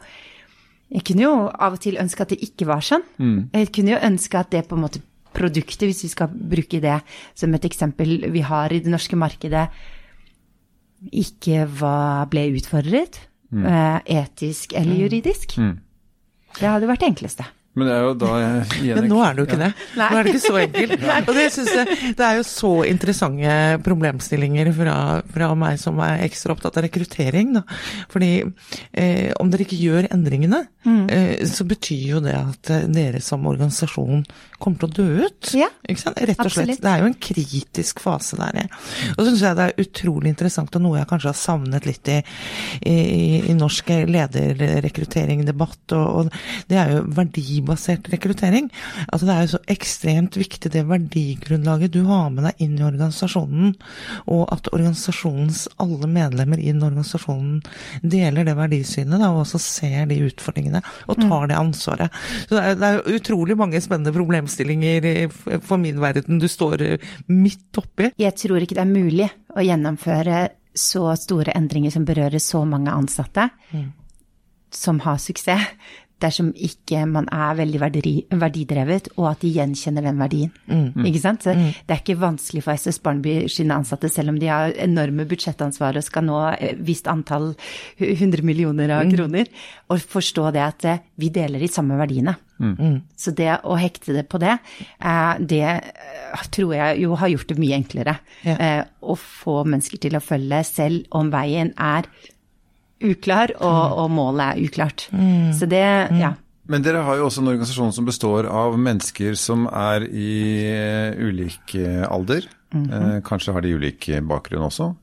Jeg 0.93 1.05
kunne 1.09 1.25
jo 1.25 1.33
av 1.49 1.75
og 1.77 1.81
til 1.83 1.97
ønske 2.01 2.23
at 2.23 2.35
det 2.35 2.43
ikke 2.45 2.69
var 2.69 2.85
sånn. 2.85 3.03
Jeg 3.55 3.73
kunne 3.75 3.95
jo 3.95 4.05
ønske 4.11 4.39
at 4.39 4.51
det 4.53 4.67
på 4.69 4.77
en 4.77 4.85
måte 4.85 5.03
produktet, 5.35 5.89
hvis 5.89 6.05
vi 6.05 6.13
skal 6.13 6.31
bruke 6.31 6.79
det 6.83 7.01
som 7.35 7.55
et 7.57 7.65
eksempel 7.67 8.29
vi 8.31 8.45
har 8.47 8.73
i 8.73 8.81
det 8.85 8.93
norske 8.93 9.17
markedet, 9.19 9.67
ikke 11.13 11.65
var, 11.81 12.29
ble 12.33 12.47
utfordret, 12.55 13.19
mm. 13.51 13.67
etisk 14.07 14.77
eller 14.79 15.03
juridisk. 15.05 15.57
Det 16.55 16.71
hadde 16.71 16.89
vært 16.89 17.03
det 17.03 17.11
enkleste. 17.11 17.49
Men 17.75 17.89
det 17.89 17.95
er 17.95 18.05
jo 18.07 18.13
da 18.19 18.33
igjen, 18.39 18.99
Men 19.01 19.09
nå 19.11 19.21
er 19.25 19.35
det 19.35 19.43
jo 19.43 19.47
ikke 19.49 19.61
det. 19.61 19.71
Nå 19.99 20.07
er 20.07 20.27
det 20.27 20.35
ikke 20.35 20.43
så 20.45 20.59
enkelt. 20.63 21.07
Og 21.29 21.33
det, 21.35 21.47
synes 21.55 21.73
jeg, 21.75 21.99
det 22.19 22.27
er 22.27 22.39
jo 22.39 22.45
så 22.47 22.73
interessante 22.87 23.57
problemstillinger 23.85 24.71
fra, 24.77 24.97
fra 25.35 25.51
meg 25.59 25.81
som 25.83 25.99
er 26.05 26.23
ekstra 26.29 26.55
opptatt 26.55 26.79
av 26.79 26.87
rekruttering. 26.87 27.55
Da. 27.59 27.65
Fordi 28.13 28.31
eh, 28.45 29.33
om 29.43 29.51
dere 29.51 29.67
ikke 29.67 29.81
gjør 29.81 30.09
endringene, 30.15 30.63
eh, 30.87 31.43
så 31.51 31.67
betyr 31.69 32.05
jo 32.15 32.23
det 32.25 32.37
at 32.39 32.73
eh, 32.75 32.87
dere 32.95 33.23
som 33.25 33.47
organisasjon 33.51 34.23
kommer 34.61 34.81
til 34.81 34.89
å 34.89 34.95
dø 34.95 35.27
ut. 35.27 35.51
Ja, 35.59 35.69
ikke 35.89 36.05
sant? 36.05 36.21
Rett 36.23 36.39
og 36.39 36.55
slett. 36.55 36.71
absolutt. 36.77 36.85
Det 36.85 36.93
er 36.93 37.03
jo 37.03 37.11
en 37.11 37.19
kritisk 37.29 38.05
fase 38.05 38.39
der. 38.39 38.63
ja. 38.63 38.69
Og 39.17 39.21
så 39.21 39.29
syns 39.33 39.45
jeg 39.45 39.59
det 39.59 39.67
er 39.67 39.85
utrolig 39.85 40.31
interessant, 40.31 40.79
og 40.79 40.87
noe 40.87 41.01
jeg 41.01 41.11
kanskje 41.11 41.33
har 41.33 41.39
savnet 41.39 41.89
litt 41.89 42.13
i, 42.13 42.21
i, 42.87 42.97
i 43.51 43.59
norsk 43.59 43.91
lederrekruttering-debatt, 44.15 45.97
og, 45.99 46.07
og 46.23 46.71
det 46.71 46.81
er 46.81 46.95
jo 46.97 47.05
verdibasert 47.65 48.09
rekruttering. 48.13 48.71
Altså 49.09 49.27
det 49.27 49.35
er 49.35 49.45
jo 49.45 49.53
så 49.55 49.61
ekstremt 49.73 50.37
viktig 50.39 50.71
det 50.73 50.85
verdigrunnlaget 50.89 51.93
du 51.95 52.05
har 52.09 52.31
med 52.31 52.45
deg 52.49 52.65
inn 52.65 52.79
i 52.79 52.85
organisasjonen, 52.85 53.75
og 54.31 54.45
at 54.53 54.71
organisasjonens 54.73 55.67
alle 55.83 56.09
medlemmer 56.11 56.61
i 56.61 56.71
den 56.73 56.85
organisasjonen 56.85 57.63
deler 58.03 58.45
det 58.45 58.57
verdisynet, 58.59 59.19
da, 59.19 59.31
og 59.33 59.45
også 59.45 59.61
ser 59.63 60.09
de 60.11 60.21
utfordringene, 60.29 60.83
og 61.09 61.21
tar 61.21 61.49
det 61.51 61.59
ansvaret. 61.59 62.21
Så 62.47 62.57
det 62.57 62.65
er, 62.65 62.79
det 62.81 62.91
er 62.91 63.19
utrolig 63.19 63.59
mange 63.59 63.81
spennende 63.85 64.15
problemstillinger 64.15 65.29
for 65.65 65.81
min 65.81 66.01
verden 66.03 66.41
du 66.43 66.49
står 66.51 66.85
eh, 66.85 67.11
midt 67.31 67.81
oppi. 67.81 68.13
Jeg 68.21 68.37
tror 68.39 68.63
ikke 68.63 68.77
det 68.79 68.85
er 68.85 68.93
mulig 68.93 69.29
å 69.55 69.65
gjennomføre 69.65 70.47
så 70.75 71.07
store 71.19 71.55
endringer 71.55 71.93
som 71.95 72.07
berører 72.07 72.43
så 72.43 72.65
mange 72.67 72.91
ansatte, 72.91 73.47
som 74.75 74.99
har 75.05 75.21
suksess, 75.23 75.69
dersom 76.23 76.53
ikke 76.55 77.03
man 77.11 77.27
er 77.35 77.57
veldig 77.59 77.81
verdi, 77.83 78.13
verdidrevet, 78.31 79.09
og 79.19 79.27
at 79.33 79.41
de 79.43 79.51
gjenkjenner 79.57 80.03
den 80.07 80.19
verdien. 80.23 80.53
Ikke 81.05 81.21
sant? 81.21 81.43
Så 81.45 81.53
Det 81.55 81.91
er 81.91 82.01
ikke 82.01 82.17
vanskelig 82.21 82.63
for 82.65 82.73
SS 82.79 82.99
Barneby 83.05 83.49
sine 83.53 83.75
ansatte, 83.77 84.09
selv 84.09 84.31
om 84.33 84.39
de 84.41 84.47
har 84.49 84.73
enorme 84.79 85.27
budsjettansvar 85.29 85.97
og 85.97 86.05
skal 86.07 86.25
nå 86.25 86.39
et 86.59 86.79
visst 86.87 87.07
antall 87.11 87.55
hu- 87.99 88.15
100 88.15 88.43
millioner 88.47 88.91
av 88.91 89.11
kroner, 89.13 89.47
å 89.91 89.99
forstå 90.01 90.53
det 90.55 90.63
at 90.65 90.85
eh, 90.85 90.99
vi 91.21 91.29
deler 91.35 91.59
de 91.61 91.69
samme 91.69 91.99
verdiene. 91.99 92.37
Så 93.19 93.35
det 93.35 93.51
å 93.67 93.75
hekte 93.77 94.15
det 94.15 94.29
på 94.31 94.39
det, 94.41 94.55
eh, 95.03 95.35
det 95.43 95.61
eh, 95.67 96.45
tror 96.55 96.73
jeg 96.75 97.01
jo 97.03 97.17
har 97.21 97.29
gjort 97.29 97.49
det 97.51 97.59
mye 97.61 97.77
enklere. 97.83 98.15
Ja. 98.47 98.55
eh, 98.57 98.85
Å 99.05 99.17
få 99.21 99.65
mennesker 99.69 99.99
til 100.01 100.17
å 100.17 100.23
følge 100.25 100.63
selv 100.65 101.05
om 101.13 101.29
veien 101.35 101.75
er 101.77 102.07
uklar 103.05 103.53
og, 103.61 103.99
og 104.05 104.11
målet 104.11 104.47
er 104.47 104.65
uklart. 104.69 105.07
Så 105.59 105.69
det, 105.71 105.85
ja. 106.21 106.35
Men 106.71 106.85
dere 106.85 107.03
har 107.05 107.19
jo 107.19 107.27
også 107.29 107.43
en 107.43 107.51
organisasjon 107.53 107.93
som 107.93 108.07
består 108.09 108.49
av 108.49 108.77
mennesker 108.81 109.37
som 109.37 109.67
er 109.69 110.07
i 110.09 110.35
uh, 110.73 111.19
ulik 111.21 111.77
uh, 111.77 112.05
alder. 112.09 112.49
Mm 112.75 112.87
-hmm. 112.91 113.21
kanskje 113.23 113.53
har 113.53 113.61
de 113.61 113.75
ulik 113.75 114.09
bakgrunn 114.23 114.63
også. 114.63 114.97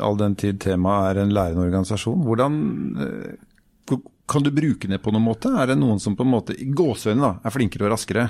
all 0.00 0.16
den 0.16 0.34
tid 0.34 0.60
temaet 0.60 1.16
er 1.16 1.20
en 1.22 1.32
lærende 1.32 1.62
organisasjon. 1.62 2.24
Hvordan 2.24 3.36
kan 4.26 4.42
du 4.42 4.50
bruke 4.50 4.88
det 4.88 4.98
på 4.98 5.12
noen 5.12 5.22
måte? 5.22 5.48
Er 5.48 5.66
det 5.66 5.78
noen 5.78 6.00
som 6.00 6.16
på 6.16 6.24
en 6.24 6.30
måte 6.30 6.52
i 6.52 6.64
gåseøynene 6.64 7.38
er 7.44 7.50
flinkere 7.50 7.84
og 7.84 7.90
raskere, 7.92 8.28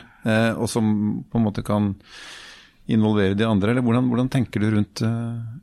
og 0.58 0.68
som 0.68 1.24
på 1.30 1.38
en 1.38 1.44
måte 1.44 1.62
kan 1.62 1.94
involvere 2.86 3.34
de 3.34 3.46
andre? 3.46 3.70
Eller 3.70 3.82
hvordan, 3.82 4.08
hvordan 4.08 4.28
tenker 4.28 4.60
du 4.60 4.70
rundt, 4.70 5.00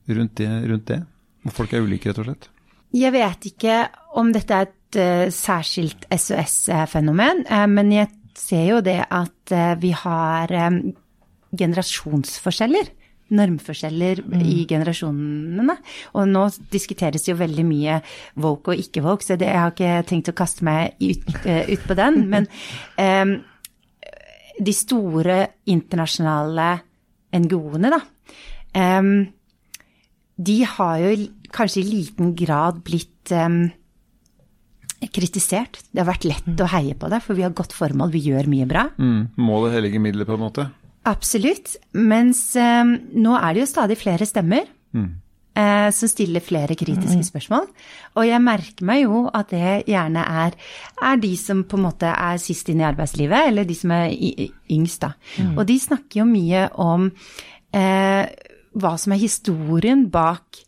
rundt, 0.07 0.35
det, 0.35 0.69
rundt 0.69 0.87
det? 0.87 1.03
Folk 1.51 1.73
er 1.73 1.81
ulike, 1.81 2.09
rett 2.09 2.19
og 2.19 2.25
slett? 2.25 2.49
Jeg 2.91 3.13
vet 3.15 3.45
ikke 3.47 3.75
om 4.19 4.31
dette 4.35 4.55
er 4.55 4.67
et 4.67 4.97
uh, 4.99 5.27
særskilt 5.31 6.07
SOS-fenomen, 6.11 7.45
uh, 7.47 7.67
men 7.71 7.93
jeg 7.95 8.11
ser 8.37 8.65
jo 8.67 8.79
det 8.83 8.99
at 9.07 9.53
uh, 9.55 9.75
vi 9.79 9.93
har 9.95 10.51
generasjonsforskjeller. 11.55 12.91
Normforskjeller 13.31 14.19
mm. 14.27 14.41
i 14.43 14.65
generasjonene. 14.67 15.77
Og 16.19 16.27
nå 16.27 16.43
diskuteres 16.73 17.29
jo 17.29 17.37
veldig 17.39 17.63
mye 17.63 18.01
woke 18.43 18.73
og 18.73 18.83
ikke 18.83 19.05
woke, 19.05 19.23
så 19.23 19.39
det, 19.39 19.47
jeg 19.47 19.63
har 19.63 19.71
ikke 19.71 20.07
tenkt 20.09 20.33
å 20.33 20.35
kaste 20.35 20.67
meg 20.67 20.99
ut, 20.99 21.31
ut 21.47 21.85
på 21.87 21.95
den. 21.95 22.25
Men 22.31 22.49
um, 22.99 23.37
de 24.67 24.73
store 24.75 25.37
internasjonale 25.71 26.73
NGO-ene, 27.39 27.93
da. 27.95 28.01
Um, 28.75 29.13
de 30.41 30.57
har 30.65 30.99
jo 31.01 31.15
kanskje 31.55 31.81
i 31.83 31.87
liten 31.89 32.35
grad 32.37 32.81
blitt 32.85 33.31
um, 33.35 33.63
kritisert. 35.09 35.79
Det 35.89 36.03
har 36.03 36.09
vært 36.11 36.27
lett 36.29 36.61
å 36.61 36.69
heie 36.69 36.97
på 36.97 37.09
det, 37.11 37.21
for 37.25 37.37
vi 37.37 37.45
har 37.45 37.55
godt 37.57 37.73
formål, 37.73 38.13
vi 38.13 38.21
gjør 38.29 38.49
mye 38.51 38.67
bra. 38.69 38.85
Mm, 39.01 39.33
målet 39.41 39.77
hellige 39.77 40.03
midler, 40.03 40.27
på 40.29 40.37
en 40.37 40.45
måte? 40.45 40.67
Absolutt. 41.09 41.75
Mens 41.97 42.51
um, 42.59 42.95
nå 43.17 43.35
er 43.39 43.55
det 43.55 43.63
jo 43.63 43.71
stadig 43.71 43.97
flere 43.97 44.27
stemmer 44.29 44.67
mm. 44.93 45.07
uh, 45.57 45.89
som 45.95 46.11
stiller 46.11 46.43
flere 46.45 46.77
kritiske 46.77 47.23
mm. 47.23 47.27
spørsmål. 47.31 47.65
Og 48.13 48.27
jeg 48.29 48.45
merker 48.45 48.87
meg 48.87 49.05
jo 49.07 49.23
at 49.33 49.49
det 49.55 49.79
gjerne 49.89 50.25
er, 50.45 50.57
er, 51.01 51.21
de 51.23 51.33
som 51.39 51.65
på 51.65 51.79
en 51.79 51.87
måte 51.87 52.11
er 52.13 52.41
sist 52.43 52.69
inn 52.69 52.83
i 52.83 52.89
arbeidslivet, 52.91 53.49
eller 53.49 53.65
de 53.65 53.77
som 53.77 53.95
er 53.97 54.13
yngst, 54.13 55.07
da. 55.07 55.15
Mm. 55.41 55.55
Og 55.55 55.65
de 55.71 55.79
snakker 55.81 56.21
jo 56.21 56.29
mye 56.29 56.67
om 56.83 57.09
uh, 57.09 58.23
hva 58.71 58.93
som 59.01 59.15
er 59.15 59.25
historien 59.25 60.05
bak 60.13 60.61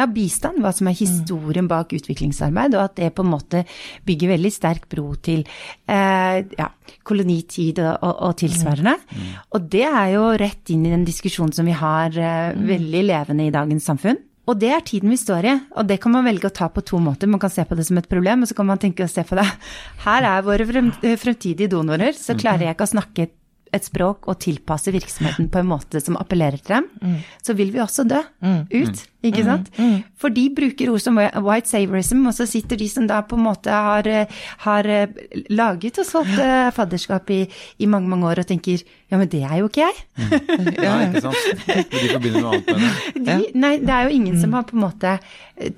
ja, 0.00 0.08
bistand, 0.10 0.62
hva 0.64 0.72
som 0.74 0.88
er 0.90 0.96
historien 0.98 1.68
bak 1.70 1.92
utviklingsarbeid, 1.96 2.76
og 2.78 2.86
at 2.86 2.96
det 3.00 3.12
på 3.16 3.26
en 3.26 3.32
måte 3.34 3.64
bygger 4.08 4.34
veldig 4.34 4.52
sterk 4.54 4.88
bro 4.90 5.12
til 5.22 5.44
eh, 5.44 6.40
ja, 6.56 6.70
kolonitid 7.06 7.82
og, 7.84 7.92
og, 8.00 8.16
og 8.30 8.40
tilsvarende. 8.40 8.96
Mm. 9.10 9.28
Og 9.56 9.68
det 9.76 9.86
er 9.90 10.08
jo 10.16 10.24
rett 10.40 10.74
inn 10.74 10.88
i 10.88 10.94
den 10.94 11.06
diskusjonen 11.08 11.54
som 11.56 11.68
vi 11.68 11.76
har 11.76 12.16
eh, 12.16 12.56
veldig 12.56 13.06
levende 13.12 13.48
i 13.48 13.54
dagens 13.54 13.88
samfunn. 13.92 14.20
Og 14.50 14.56
det 14.58 14.70
er 14.74 14.82
tiden 14.82 15.12
vi 15.12 15.18
står 15.20 15.46
i, 15.46 15.52
og 15.78 15.86
det 15.86 16.00
kan 16.02 16.14
man 16.14 16.26
velge 16.26 16.48
å 16.48 16.54
ta 16.54 16.66
på 16.72 16.82
to 16.82 16.98
måter. 17.02 17.28
Man 17.30 17.42
kan 17.42 17.52
se 17.52 17.62
på 17.68 17.76
det 17.78 17.84
som 17.86 18.00
et 18.00 18.08
problem, 18.10 18.42
og 18.42 18.50
så 18.50 18.56
kan 18.58 18.66
man 18.66 18.80
tenke 18.82 19.06
å 19.06 19.10
se 19.10 19.22
på 19.26 19.36
det. 19.38 19.44
Her 20.06 20.26
er 20.26 20.46
våre 20.46 20.66
fremtidige 21.20 21.70
donorer, 21.70 22.16
så 22.16 22.34
klarer 22.38 22.66
jeg 22.66 22.74
ikke 22.74 22.88
å 22.88 22.94
snakke 22.96 23.28
et 23.74 23.86
språk 23.86 24.28
og 24.30 24.38
tilpasse 24.42 24.92
virksomheten 24.94 25.48
på 25.52 25.60
en 25.60 25.68
måte 25.70 26.02
som 26.02 26.18
appellerer 26.20 26.60
til 26.60 26.76
dem, 26.78 26.88
mm. 27.00 27.16
så 27.46 27.54
vil 27.58 27.72
vi 27.74 27.82
også 27.82 28.04
dø 28.08 28.18
mm. 28.42 28.60
ut, 28.70 29.02
ikke 29.26 29.44
sant? 29.46 29.70
Mm. 29.76 29.84
mm. 29.86 30.00
For 30.20 30.34
de 30.34 30.46
bruker 30.56 30.90
ord 30.92 31.02
som 31.04 31.20
white 31.20 31.70
saviorism, 31.70 32.24
og 32.28 32.34
så 32.36 32.46
sitter 32.50 32.80
de 32.80 32.88
som 32.90 33.06
da 33.10 33.20
på 33.26 33.38
en 33.38 33.46
måte 33.46 33.70
har, 33.70 34.08
har 34.66 34.90
laget 35.52 36.02
og 36.02 36.08
solgt 36.08 36.42
eh, 36.42 36.72
fadderskap 36.76 37.30
i, 37.34 37.40
i, 37.78 37.88
mange, 37.90 38.10
mange 38.10 38.28
år 38.30 38.42
og 38.42 38.50
tenker 38.50 38.80
ja, 38.80 39.18
men 39.18 39.26
det 39.30 39.42
er 39.42 39.56
jo 39.60 39.70
ikke 39.70 39.86
jeg. 39.86 40.04
Mm. 40.18 40.68
ja, 40.86 40.98
ikke 41.06 41.24
sant. 41.24 41.64
De 41.66 42.04
forbinder 42.12 42.44
noe 42.44 42.58
annet 42.58 42.70
med 42.70 42.84
det. 42.84 42.92
De, 43.30 43.40
nei, 43.62 43.74
det 43.82 43.94
er 43.94 44.06
jo 44.06 44.20
ingen 44.20 44.38
som 44.42 44.54
har 44.56 44.68
på 44.68 44.78
en 44.78 44.84
måte 44.84 45.16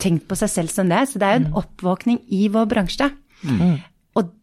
tenkt 0.03 0.29
på 0.31 0.39
seg 0.39 0.51
selv 0.53 0.73
som 0.73 0.91
det, 0.91 1.07
så 1.11 1.21
det 1.21 1.29
er 1.29 1.39
jo 1.39 1.45
en 1.45 1.57
oppvåkning 1.63 2.21
i 2.33 2.47
vår 2.53 2.69
bransje. 2.71 3.09
Mm 3.43 3.81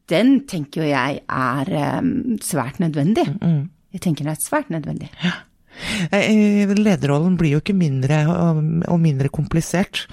den 0.10 0.40
tenker 0.50 0.84
jo 0.84 0.90
jeg 0.90 1.22
er 1.26 1.76
um, 2.00 2.40
svært 2.44 2.82
nødvendig. 2.84 3.28
Mm. 3.40 3.70
Jeg 3.96 4.04
tenker 4.06 4.26
den 4.26 4.34
er 4.36 4.42
svært 4.44 4.74
nødvendig. 4.74 5.12
Ja. 5.24 5.38
Eh, 6.12 6.64
eh, 6.64 6.72
lederrollen 6.76 7.38
blir 7.40 7.56
jo 7.56 7.62
ikke 7.62 7.76
mindre 7.78 8.22
og 8.28 9.00
mindre 9.02 9.32
komplisert. 9.32 10.06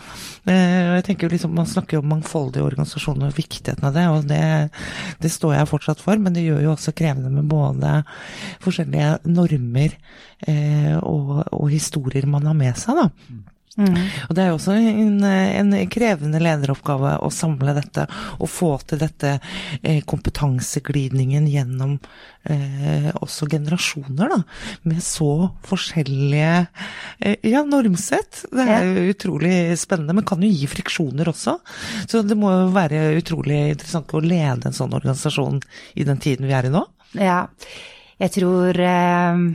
Eh, 0.47 0.95
jeg 0.99 1.07
tenker 1.09 1.33
liksom, 1.33 1.55
Man 1.57 1.67
snakker 1.67 1.97
jo 1.97 2.03
om 2.05 2.13
mangfoldige 2.15 2.65
organisasjoner 2.65 3.31
og 3.31 3.39
viktigheten 3.39 3.87
av 3.89 3.97
det, 3.97 4.07
og 4.13 4.29
det, 4.31 4.71
det, 5.23 5.33
står 5.33 5.57
jeg 5.57 5.71
fortsatt 5.73 6.03
for. 6.03 6.21
Men 6.23 6.37
det 6.37 6.47
gjør 6.47 6.63
jo 6.67 6.73
også 6.77 6.95
krevende 6.97 7.33
med 7.35 7.51
både 7.51 7.99
forskjellige 8.65 9.19
normer 9.27 9.99
og, 11.01 11.31
og 11.57 11.69
historier 11.73 12.27
man 12.29 12.47
har 12.47 12.57
med 12.57 12.77
seg. 12.79 12.99
da. 13.01 13.55
Mm. 13.77 13.97
Og 14.29 14.37
det 14.37 14.43
er 14.43 14.49
jo 14.49 14.57
også 14.57 14.73
en, 14.73 15.19
en, 15.25 15.75
krevende 15.93 16.41
lederoppgave 16.41 17.19
å 17.21 17.29
samle 17.33 17.75
dette 17.77 18.07
og 18.41 18.49
få 18.49 18.71
til 18.89 19.03
dette 19.03 19.35
eh, 19.83 20.01
kompetanseglidningen 20.09 21.45
gjennom 21.53 21.99
eh, 22.49 23.11
også 23.21 23.49
generasjoner, 23.53 24.33
da. 24.33 24.39
Med 24.89 25.03
så 25.05 25.51
forskjellige 25.69 26.55
eh, 27.21 27.37
ja, 27.51 27.63
normsett. 27.69 28.47
Det 28.49 28.65
er 28.65 28.89
jo 28.89 29.13
utrolig 29.13 29.55
spennende, 29.81 30.17
men 30.17 30.29
kan 30.29 30.41
jo 30.41 30.51
gi 30.51 30.71
friksjoner 30.73 31.29
også. 31.35 31.59
Så 32.09 32.25
det 32.25 32.39
må 32.41 32.55
jo 32.55 32.73
være 32.77 33.11
utrolig 33.21 33.61
interessant 33.75 34.17
å 34.17 34.25
lede 34.25 34.71
en 34.71 34.77
sånn 34.77 34.97
organisasjon 34.97 35.61
i 36.01 36.09
den 36.09 36.23
tiden 36.23 36.49
vi 36.49 36.57
er 36.57 36.71
i 36.71 36.73
nå. 36.73 36.87
Ja, 37.21 37.45
jeg 38.17 38.33
tror 38.33 38.81
eh 38.81 39.47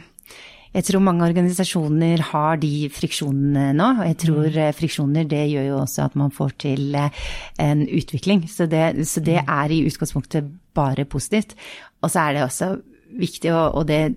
jeg 0.72 0.86
tror 0.88 1.04
mange 1.04 1.26
organisasjoner 1.28 2.22
har 2.30 2.60
de 2.62 2.88
friksjonene 2.96 3.74
nå. 3.76 3.88
Og 4.00 4.06
jeg 4.08 4.18
tror 4.24 4.46
mm. 4.46 4.60
Eh, 4.62 4.74
friksjoner 4.76 5.28
det 5.28 5.44
gjør 5.52 5.68
jo 5.68 5.80
også 5.82 6.06
at 6.06 6.16
man 6.20 6.32
får 6.32 6.56
til 6.64 6.96
eh, 6.96 7.26
en 7.60 7.84
utvikling. 7.88 8.46
Så 8.48 8.70
det, 8.72 8.86
så 9.08 9.24
det 9.24 9.42
mm. 9.42 9.52
er 9.52 9.76
i 9.76 9.82
utgangspunktet 9.90 10.48
bare 10.78 11.06
positivt. 11.06 11.58
Og 12.02 12.14
så 12.14 12.24
er 12.24 12.38
det 12.38 12.46
også 12.46 12.72
viktig, 13.20 13.52
og, 13.52 13.84
det, 13.90 14.16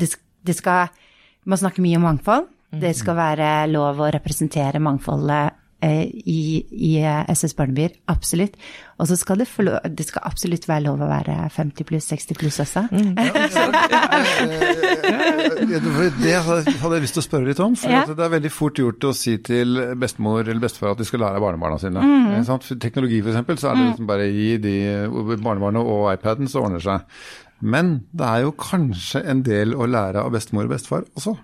det, 0.00 0.10
det 0.42 0.56
skal 0.58 0.90
Man 1.48 1.56
snakker 1.56 1.80
mye 1.80 1.96
om 1.96 2.02
mangfold. 2.04 2.48
Det 2.68 2.90
skal 2.96 3.14
mm. 3.14 3.20
være 3.22 3.50
lov 3.70 4.02
å 4.02 4.10
representere 4.12 4.82
mangfoldet 4.82 5.54
i, 5.84 6.64
i 6.74 6.92
eh, 6.98 7.30
SS 7.30 7.54
Barnebyer. 7.54 7.92
Absolutt. 8.10 8.56
Og 8.98 9.06
så 9.06 9.16
skal 9.16 9.38
det, 9.38 9.46
det 9.94 10.06
skal 10.08 10.24
absolutt 10.26 10.66
være 10.68 10.84
lov 10.88 11.02
å 11.04 11.08
være 11.10 11.36
50 11.54 11.86
pluss, 11.86 12.08
60 12.10 12.38
pluss 12.40 12.58
også. 12.64 12.82
Mm. 12.90 13.14
det 16.18 16.34
hadde 16.42 16.96
jeg 16.96 17.04
lyst 17.04 17.14
til 17.14 17.22
å 17.22 17.26
spørre 17.28 17.46
litt 17.46 17.62
om. 17.62 17.76
For 17.78 17.94
ja. 17.94 18.02
det 18.10 18.26
er 18.26 18.34
veldig 18.34 18.52
fort 18.52 18.80
gjort 18.82 19.06
å 19.06 19.14
si 19.14 19.36
til 19.46 19.78
bestemor 20.00 20.42
eller 20.42 20.62
bestefar 20.64 20.96
at 20.96 21.02
de 21.02 21.06
skal 21.06 21.22
lære 21.22 21.42
barnebarna 21.44 21.78
sine. 21.82 22.02
Mm. 22.02 22.42
For 22.48 22.80
teknologi 22.82 23.22
f.eks. 23.22 23.38
så 23.62 23.70
er 23.70 23.78
det 23.78 23.84
mm. 23.84 23.90
liksom 23.92 24.10
bare 24.10 24.30
gi 24.32 24.50
de 24.62 24.76
barnebarna 25.36 25.84
og 25.84 26.08
iPaden, 26.16 26.50
så 26.50 26.64
ordner 26.64 26.82
det 26.82 26.88
seg. 26.88 27.00
Men 27.58 28.00
det 28.14 28.26
er 28.26 28.44
jo 28.46 28.54
kanskje 28.58 29.22
en 29.30 29.42
del 29.46 29.74
å 29.74 29.86
lære 29.90 30.22
av 30.22 30.34
bestemor 30.34 30.66
og 30.68 30.74
bestefar 30.74 31.06
også? 31.18 31.34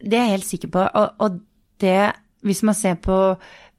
Det 0.00 0.16
er 0.16 0.28
jeg 0.28 0.36
helt 0.38 0.48
sikker 0.48 0.70
på. 0.76 0.84
Og, 1.00 1.24
og 1.24 1.40
det, 1.82 2.12
hvis 2.46 2.62
man 2.66 2.76
ser 2.76 3.00
på 3.02 3.16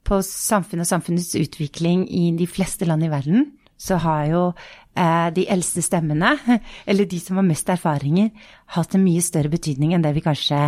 på 0.06 0.20
samfunn 0.26 0.82
og 0.82 0.88
samfunnets 0.88 1.34
utvikling 1.38 2.06
i 2.08 2.30
de 2.38 2.46
fleste 2.50 2.88
land 2.88 3.04
i 3.06 3.10
verden, 3.12 3.50
så 3.80 3.96
har 4.02 4.26
jo 4.28 4.42
eh, 4.50 5.28
de 5.36 5.46
eldste 5.52 5.82
stemmene, 5.84 6.34
eller 6.90 7.08
de 7.08 7.20
som 7.22 7.40
har 7.40 7.48
mest 7.48 7.68
erfaringer, 7.72 8.30
hatt 8.76 8.96
en 8.96 9.04
mye 9.04 9.24
større 9.24 9.52
betydning 9.52 9.94
enn 9.94 10.04
det 10.04 10.14
vi 10.16 10.24
kanskje 10.24 10.62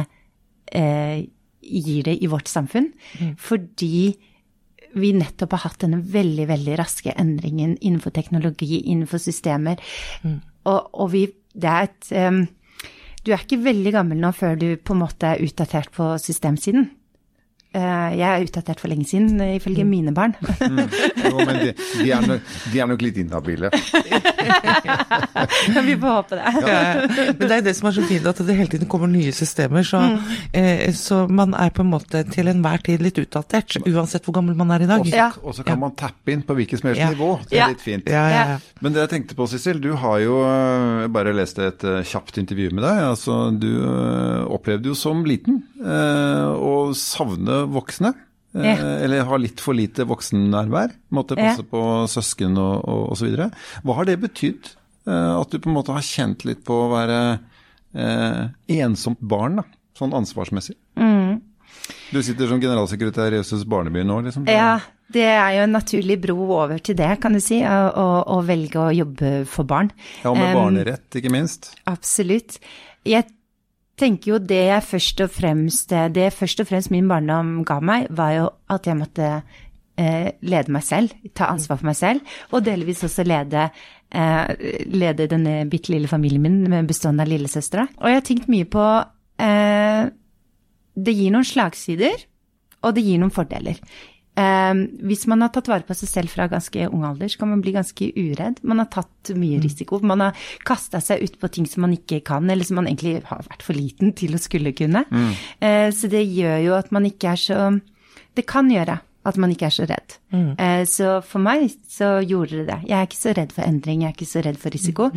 eh, 0.72 1.24
gir 1.62 2.06
det 2.08 2.16
i 2.22 2.30
vårt 2.30 2.50
samfunn. 2.50 2.90
Mm. 3.20 3.34
Fordi 3.40 3.96
vi 4.92 5.12
nettopp 5.16 5.54
har 5.56 5.66
hatt 5.66 5.84
denne 5.84 6.02
veldig, 6.04 6.46
veldig 6.50 6.78
raske 6.80 7.14
endringen 7.16 7.76
innenfor 7.80 8.12
teknologi, 8.14 8.82
innenfor 8.82 9.22
systemer. 9.22 9.80
Mm. 10.24 10.40
Og, 10.68 10.90
og, 10.92 11.12
vi 11.12 11.26
Det 11.52 11.68
er 11.68 11.88
et 11.88 12.10
um, 12.32 12.46
Du 13.24 13.32
er 13.32 13.42
ikke 13.42 13.60
veldig 13.64 13.92
gammel 13.92 14.20
nå 14.20 14.30
før 14.32 14.56
du 14.56 14.76
på 14.76 14.94
en 14.94 15.02
måte 15.02 15.26
er 15.34 15.42
utdatert 15.44 15.92
på 15.94 16.06
systemsiden. 16.18 16.90
Eh, 17.72 18.10
jeg 18.18 18.28
er 18.28 18.42
utdatert 18.44 18.80
for 18.82 18.92
lenge 18.92 19.06
siden, 19.08 19.40
ifølge 19.56 19.80
mm. 19.86 19.88
mine 19.88 20.12
barn. 20.12 20.34
mm. 20.60 20.80
Jo, 21.24 21.38
men 21.40 21.56
de, 21.56 21.70
de, 21.72 22.10
er 22.12 22.26
nok, 22.26 22.50
de, 22.68 22.80
er 22.84 22.90
nok, 22.90 23.04
litt 23.06 23.20
inhabile. 23.22 23.70
Vi 25.86 25.94
får 26.02 26.12
håpe 26.12 26.36
det. 26.36 26.52
Ja. 26.66 26.82
Men 27.38 27.46
det 27.46 27.56
er 27.56 27.64
det 27.64 27.74
som 27.78 27.88
er 27.88 27.96
så 27.96 28.04
fint, 28.10 28.28
at 28.28 28.42
det 28.44 28.56
hele 28.58 28.68
tiden 28.74 28.90
kommer 28.92 29.08
nye 29.08 29.32
systemer. 29.32 29.86
Så, 29.88 30.02
mm. 30.04 30.18
eh, 30.60 30.84
så 30.96 31.22
man 31.32 31.56
er 31.56 31.72
på 31.72 31.80
en 31.86 31.94
måte 31.94 32.20
til 32.28 32.52
enhver 32.52 32.84
tid 32.84 33.06
litt 33.06 33.22
utdatert, 33.24 33.78
uansett 33.88 34.28
hvor 34.28 34.36
gammel 34.36 34.58
man 34.58 34.74
er 34.76 34.84
i 34.84 34.90
dag. 34.92 35.08
Og 35.40 35.56
så 35.56 35.64
kan 35.64 35.80
man 35.80 35.96
tappe 35.96 36.36
inn 36.36 36.44
på 36.44 36.58
hvilket 36.58 36.82
som 36.82 36.92
helst 36.92 37.00
ja. 37.06 37.08
nivå. 37.16 37.30
Det 37.48 37.56
er 37.56 37.72
litt 37.72 37.86
fint. 37.86 38.12
Men 38.84 38.92
det 38.92 39.06
jeg 39.06 39.14
tenkte 39.14 39.38
på, 39.38 39.48
Sissel, 39.48 39.80
du 39.80 39.94
har 39.96 40.20
jo 40.20 40.42
eh, 40.44 41.08
bare 41.12 41.32
lest 41.40 41.56
et 41.62 41.88
eh, 41.88 42.04
kjapt 42.04 42.36
intervju 42.44 42.68
med 42.76 42.84
deg. 42.84 43.02
Altså, 43.14 43.40
du 43.56 43.70
opplevde 44.52 44.92
jo 44.92 44.98
som 44.98 45.24
liten 45.24 45.62
å 45.82 46.92
savne 46.94 47.61
voksne. 47.70 48.14
eh, 48.54 48.66
Ja. 48.66 48.76
eller 49.04 49.24
har 49.24 49.38
litt 49.38 49.60
for 49.60 49.72
lite 49.74 50.04
voksennærvær. 50.04 50.92
Måtte 51.10 51.36
passe 51.36 51.62
Ja. 51.64 51.70
på 51.70 51.82
søsken 52.08 52.58
og, 52.58 52.84
og, 52.88 53.16
videre. 53.18 53.50
Hva 53.82 53.94
har 53.96 54.04
det 54.04 54.20
betydd? 54.20 54.74
Eh, 55.06 55.40
at 55.40 55.50
du 55.50 55.58
på 55.58 55.68
en 55.70 55.74
måte 55.74 55.92
har 55.92 56.02
kjent 56.02 56.44
litt 56.44 56.64
på 56.64 56.74
å 56.84 56.90
være 56.92 57.40
eh, 57.94 58.48
ensomt 58.68 59.18
barn, 59.20 59.56
da, 59.56 59.64
sånn 59.98 60.12
ansvarsmessig? 60.12 60.76
Du 62.12 62.20
sitter 62.22 62.46
som 62.50 62.60
generalsekretær 62.60 63.32
i 63.32 63.38
Jøsses 63.40 63.64
barneby 63.68 64.02
nå, 64.04 64.18
liksom? 64.26 64.44
Ja, 64.46 64.76
det 65.12 65.24
er 65.24 65.54
jo 65.56 65.62
en 65.64 65.72
naturlig 65.72 66.18
bro 66.20 66.36
over 66.58 66.78
til 66.84 66.94
det, 66.98 67.08
kan 67.22 67.32
du 67.32 67.40
si, 67.40 67.62
å, 67.64 68.12
å, 68.28 68.36
velge 68.44 68.76
å 68.80 68.90
jobbe 68.92 69.30
for 69.48 69.64
barn. 69.68 69.88
Ja, 70.22 70.34
med 70.36 70.52
barnerett, 70.56 71.08
ikke 71.16 71.32
minst. 71.32 71.72
Absolutt. 71.88 72.58
Jeg 73.08 73.26
tenker 74.00 74.34
jo 74.34 74.38
det 74.40 74.62
jeg 74.68 74.84
først 74.86 75.20
og 75.24 75.30
fremst 75.30 75.92
Det 76.14 76.32
først 76.34 76.62
og 76.62 76.68
fremst 76.68 76.90
min 76.90 77.08
barndom 77.08 77.60
ga 77.68 77.78
meg, 77.80 78.08
var 78.10 78.32
jo 78.36 78.48
at 78.72 78.86
jeg 78.88 78.98
måtte 78.98 79.28
eh, 80.00 80.30
lede 80.40 80.72
meg 80.72 80.84
selv, 80.86 81.12
ta 81.36 81.50
ansvar 81.52 81.80
for 81.80 81.90
meg 81.90 81.98
selv, 81.98 82.34
og 82.52 82.64
delvis 82.66 83.04
også 83.04 83.24
lede, 83.26 83.68
eh, 84.14 84.66
lede 84.92 85.28
denne 85.30 85.62
bitte 85.70 85.92
lille 85.92 86.08
familien 86.10 86.42
min 86.42 86.62
med 86.70 86.88
bestående 86.88 87.26
av 87.26 87.32
lillesøstre. 87.32 87.86
Og 88.00 88.08
jeg 88.08 88.20
har 88.20 88.26
tenkt 88.26 88.50
mye 88.52 88.68
på 88.68 88.86
eh, 89.42 90.10
Det 90.92 91.14
gir 91.16 91.32
noen 91.32 91.46
slagsider, 91.48 92.26
og 92.82 92.94
det 92.96 93.04
gir 93.06 93.20
noen 93.20 93.32
fordeler. 93.32 93.78
Eh, 94.32 94.74
hvis 95.04 95.26
man 95.28 95.44
har 95.44 95.52
tatt 95.52 95.68
vare 95.68 95.84
på 95.84 95.94
seg 95.96 96.08
selv 96.08 96.32
fra 96.32 96.46
ganske 96.48 96.86
ung 96.88 97.04
alder, 97.04 97.28
så 97.28 97.42
kan 97.42 97.50
man 97.52 97.60
bli 97.64 97.74
ganske 97.76 98.08
uredd. 98.16 98.62
Man 98.64 98.80
har 98.80 98.88
tatt 98.92 99.32
mye 99.36 99.60
risiko. 99.62 100.00
Man 100.00 100.24
har 100.24 100.38
kasta 100.64 101.02
seg 101.04 101.22
ut 101.26 101.38
på 101.40 101.50
ting 101.52 101.66
som 101.68 101.84
man 101.84 101.92
ikke 101.96 102.22
kan, 102.24 102.48
eller 102.50 102.64
som 102.64 102.80
man 102.80 102.88
egentlig 102.88 103.20
har 103.28 103.44
vært 103.50 103.62
for 103.66 103.76
liten 103.76 104.14
til 104.16 104.34
å 104.34 104.40
skulle 104.40 104.72
kunne. 104.72 105.04
Eh, 105.60 105.90
så 105.92 106.08
det 106.08 106.24
gjør 106.24 106.58
jo 106.64 106.76
at 106.78 106.92
man 106.92 107.08
ikke 107.08 107.34
er 107.34 107.36
så 107.42 107.80
Det 108.34 108.46
kan 108.48 108.70
gjøre 108.72 108.94
at 109.28 109.36
man 109.36 109.50
ikke 109.52 109.66
er 109.68 109.74
så 109.76 109.84
redd. 109.84 110.14
Eh, 110.58 110.84
så 110.88 111.18
for 111.22 111.38
meg 111.44 111.66
så 111.88 112.14
gjorde 112.24 112.62
det 112.62 112.66
det. 112.70 112.78
Jeg 112.88 112.96
er 112.96 113.06
ikke 113.06 113.20
så 113.20 113.34
redd 113.36 113.52
for 113.52 113.62
endring, 113.62 114.00
jeg 114.02 114.08
er 114.08 114.16
ikke 114.16 114.30
så 114.30 114.42
redd 114.46 114.56
for 114.58 114.72
risiko. 114.72 115.10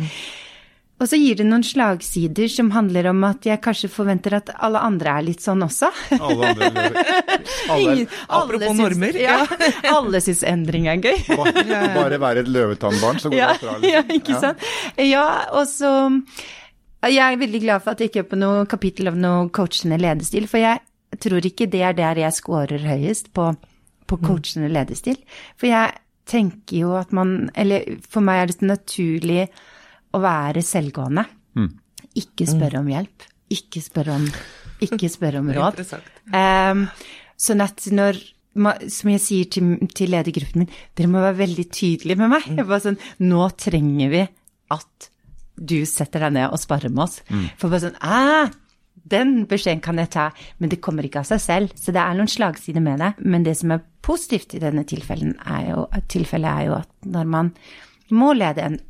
Og 0.96 1.04
så 1.10 1.18
gir 1.20 1.36
det 1.36 1.44
noen 1.44 1.60
slagsider 1.66 2.48
som 2.48 2.70
handler 2.72 3.10
om 3.10 3.18
at 3.28 3.44
jeg 3.44 3.60
kanskje 3.60 3.90
forventer 3.92 4.32
at 4.38 4.48
alle 4.64 4.80
andre 4.80 5.10
er 5.18 5.26
litt 5.26 5.42
sånn 5.44 5.60
også. 5.66 5.90
Alle 6.16 6.54
andre. 6.54 7.02
Alle, 7.68 7.82
Ingen- 7.82 8.08
alle 8.08 8.38
apropos 8.38 8.70
syns- 8.70 8.80
normer. 8.80 9.18
Ja, 9.20 9.34
alle 9.96 10.22
syns 10.24 10.40
endring 10.48 10.88
er 10.88 10.96
gøy. 11.04 11.18
bare, 11.36 11.64
bare 11.98 12.20
være 12.22 12.44
et 12.46 12.48
løvetannbarn, 12.48 13.20
så 13.20 13.28
går 13.28 13.36
Ja, 13.42 13.50
det 13.52 13.60
bra. 13.66 13.74
liksom. 13.76 13.92
ja, 13.92 14.02
ikke 14.16 14.40
sant. 14.40 14.64
Ja, 15.04 15.26
og 15.52 15.68
så 15.68 15.92
Jeg 17.06 17.20
er 17.34 17.36
veldig 17.44 17.60
glad 17.62 17.82
for 17.84 17.92
at 17.92 18.00
jeg 18.00 18.08
ikke 18.10 18.24
er 18.24 18.30
på 18.32 18.40
noe 18.40 18.64
kapittel 18.66 19.12
av 19.12 19.20
noe 19.20 19.50
coachende 19.54 20.00
ledestil, 20.00 20.48
for 20.48 20.58
jeg 20.64 20.80
tror 21.22 21.44
ikke 21.46 21.68
det 21.70 21.82
er 21.86 21.92
der 21.94 22.18
jeg 22.24 22.32
scorer 22.40 22.80
høyest 22.82 23.28
på, 23.36 23.50
på 24.08 24.16
coachende 24.24 24.72
ledestil. 24.72 25.20
For 25.60 25.68
jeg 25.70 25.92
tenker 26.26 26.80
jo 26.80 26.96
at 26.98 27.12
man 27.14 27.50
Eller 27.54 27.84
for 28.10 28.24
meg 28.24 28.40
er 28.42 28.46
det 28.50 28.56
så 28.58 28.66
naturlig 28.72 29.44
å 30.16 30.22
være 30.24 30.64
selvgående. 30.64 31.26
Ikke 32.16 32.48
spørre 32.48 32.80
om 32.80 32.88
hjelp. 32.90 33.26
Ikke 33.52 33.82
spørre 33.84 34.16
om, 34.18 34.24
ikke 34.82 35.10
spørre 35.12 35.42
om 35.42 35.52
råd. 35.58 35.82
Ehm, 36.34 36.88
sånn 37.38 37.62
at 37.64 37.86
når 37.94 38.22
som 38.56 39.10
jeg 39.12 39.20
sier 39.20 39.48
til, 39.52 39.74
til 39.92 40.14
ledergruppen 40.14 40.62
min, 40.62 40.76
dere 40.96 41.10
må 41.12 41.20
være 41.20 41.42
veldig 41.42 41.66
tydelige 41.68 42.20
med 42.22 42.32
meg. 42.32 42.46
Jeg 42.56 42.64
bare 42.64 42.84
sånn, 42.86 43.02
Nå 43.20 43.50
trenger 43.60 44.12
vi 44.14 44.22
at 44.72 45.10
du 45.56 45.78
setter 45.88 46.24
deg 46.24 46.38
ned 46.38 46.52
og 46.52 46.60
sparer 46.60 46.92
med 46.92 47.04
oss. 47.04 47.18
For 47.60 47.68
bare 47.68 47.88
sånn 47.88 48.00
Æh! 48.00 48.54
den 49.06 49.44
beskjeden 49.46 49.82
kan 49.84 50.00
jeg 50.00 50.10
ta, 50.14 50.30
men 50.58 50.72
det 50.72 50.80
kommer 50.82 51.06
ikke 51.06 51.20
av 51.22 51.28
seg 51.28 51.42
selv. 51.42 51.74
Så 51.78 51.94
det 51.94 52.02
er 52.02 52.16
noen 52.18 52.30
slagsider 52.30 52.82
med 52.82 52.98
det. 53.02 53.12
Men 53.22 53.44
det 53.46 53.54
som 53.60 53.74
er 53.74 53.84
positivt 54.02 54.56
i 54.56 54.62
denne 54.62 54.82
er 54.82 55.68
jo, 55.68 55.86
tilfellet 56.10 56.50
er 56.50 56.66
jo 56.66 56.74
at 56.80 56.90
når 57.06 57.28
man 57.30 57.52
må 58.10 58.32
lede 58.34 58.64
en 58.64 58.80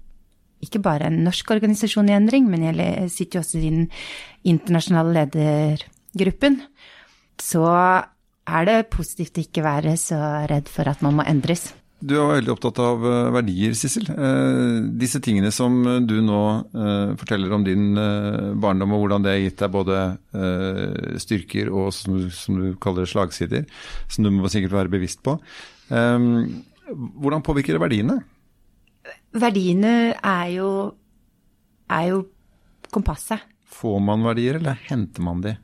ikke 0.64 0.82
bare 0.84 1.10
en 1.10 1.22
norsk 1.26 1.50
organisasjon 1.56 2.10
i 2.10 2.16
endring, 2.16 2.48
men 2.50 2.64
jeg 2.68 3.10
sitter 3.12 3.38
jo 3.38 3.44
også 3.44 3.58
i 3.60 3.70
den 3.70 3.88
internasjonale 4.46 5.14
ledergruppen, 5.20 6.60
så 7.42 7.66
er 8.46 8.68
det 8.68 8.76
positivt 8.94 9.36
å 9.36 9.44
ikke 9.44 9.66
være 9.66 9.96
så 10.00 10.20
redd 10.50 10.70
for 10.72 10.88
at 10.88 11.02
man 11.04 11.18
må 11.18 11.26
endres. 11.26 11.72
Du 11.96 12.12
er 12.18 12.28
veldig 12.28 12.52
opptatt 12.52 12.78
av 12.84 13.04
eh, 13.08 13.30
verdier, 13.32 13.72
Sissel. 13.78 14.04
Eh, 14.12 14.84
disse 15.00 15.20
tingene 15.24 15.48
som 15.54 15.78
du 16.04 16.18
nå 16.22 16.42
eh, 16.76 17.14
forteller 17.16 17.54
om 17.56 17.64
din 17.64 17.96
eh, 17.98 18.52
barndom, 18.60 18.92
og 18.92 19.06
hvordan 19.06 19.24
det 19.24 19.32
har 19.32 19.40
gitt 19.40 19.62
deg 19.62 19.72
både 19.72 20.02
eh, 20.36 21.16
styrker 21.22 21.72
og 21.72 21.88
som 21.96 22.20
du, 22.60 22.68
kaller 22.82 23.08
slagsider, 23.08 23.64
som 24.12 24.28
du 24.28 24.32
må 24.34 24.52
sikkert 24.52 24.76
være 24.76 24.92
bevisst 24.92 25.24
på. 25.24 25.38
Eh, 25.88 26.28
hvordan 26.92 27.44
påvirker 27.46 27.78
det 27.78 27.82
verdiene? 27.82 28.20
Verdiene 29.36 29.92
er 30.16 30.48
jo, 30.54 30.70
er 31.92 32.08
jo 32.10 32.22
kompasset. 32.94 33.44
Får 33.76 33.98
man 34.00 34.24
verdier, 34.24 34.60
eller 34.60 34.78
henter 34.88 35.24
man 35.26 35.42
de? 35.44 35.56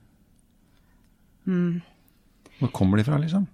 Hvor 2.61 2.73
kommer 2.77 3.01
de 3.01 3.07
fra, 3.07 3.19
liksom? 3.23 3.47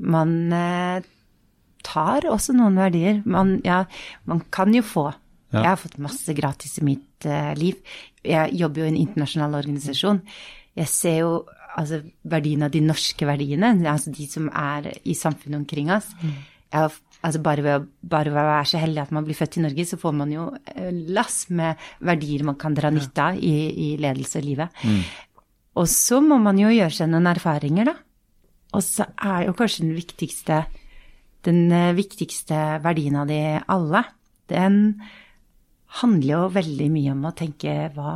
Man 0.00 0.52
eh, 0.54 1.02
tar 1.84 2.28
også 2.30 2.54
noen 2.56 2.78
verdier. 2.80 3.20
Man, 3.28 3.58
ja, 3.66 3.82
man 4.30 4.44
kan 4.54 4.72
jo 4.76 4.84
få. 4.86 5.10
Ja. 5.50 5.64
Jeg 5.64 5.68
har 5.72 5.80
fått 5.82 5.98
masse 6.02 6.34
gratis 6.36 6.78
i 6.78 6.86
mitt 6.86 7.26
eh, 7.26 7.52
liv. 7.58 7.80
Jeg 8.24 8.54
jobber 8.60 8.84
jo 8.84 8.88
i 8.88 8.92
en 8.92 9.00
internasjonal 9.00 9.58
organisasjon. 9.58 10.22
Jeg 10.78 10.92
ser 10.92 11.18
jo 11.24 11.32
altså, 11.74 12.00
verdien 12.30 12.62
av 12.64 12.72
de 12.74 12.82
norske 12.84 13.26
verdiene, 13.26 13.74
altså 13.90 14.12
de 14.14 14.28
som 14.30 14.46
er 14.54 14.92
i 15.02 15.16
samfunnet 15.18 15.62
omkring 15.64 15.90
oss. 15.92 16.12
Jeg 16.22 16.76
har, 16.78 16.94
altså, 17.20 17.40
bare 17.44 17.64
ved 17.64 17.88
bare 18.10 18.32
ved 18.32 18.40
å 18.40 18.50
være 18.50 18.68
så 18.72 18.82
heldig 18.82 19.02
at 19.04 19.14
man 19.14 19.26
blir 19.26 19.38
født 19.38 19.58
i 19.60 19.64
Norge, 19.64 19.86
så 19.86 19.98
får 20.00 20.14
man 20.16 20.34
jo 20.34 20.46
eh, 20.74 20.92
lass 21.14 21.42
med 21.54 21.80
verdier 22.06 22.44
man 22.48 22.58
kan 22.60 22.76
dra 22.76 22.92
nytte 22.94 23.30
av 23.30 23.40
i, 23.40 23.54
i 23.70 23.88
ledelse 24.00 24.40
og 24.40 24.46
livet. 24.46 24.84
Og 25.80 25.88
så 25.90 26.20
må 26.24 26.40
man 26.42 26.58
jo 26.58 26.72
gjøre 26.72 26.96
seg 26.96 27.10
noen 27.12 27.30
erfaringer, 27.30 27.92
da. 27.92 27.96
Og 28.76 28.84
så 28.86 29.06
er 29.18 29.48
jo 29.48 29.56
kanskje 29.58 29.86
den 29.86 29.96
viktigste, 29.98 30.62
den 31.46 31.64
eh, 31.74 31.94
viktigste 31.98 32.80
verdien 32.84 33.18
av 33.18 33.30
de 33.30 33.40
alle, 33.70 34.04
den 34.50 34.80
handler 36.00 36.30
jo 36.34 36.54
veldig 36.54 36.88
mye 36.92 37.14
om 37.16 37.26
å 37.26 37.34
tenke 37.36 37.74
hva, 37.96 38.14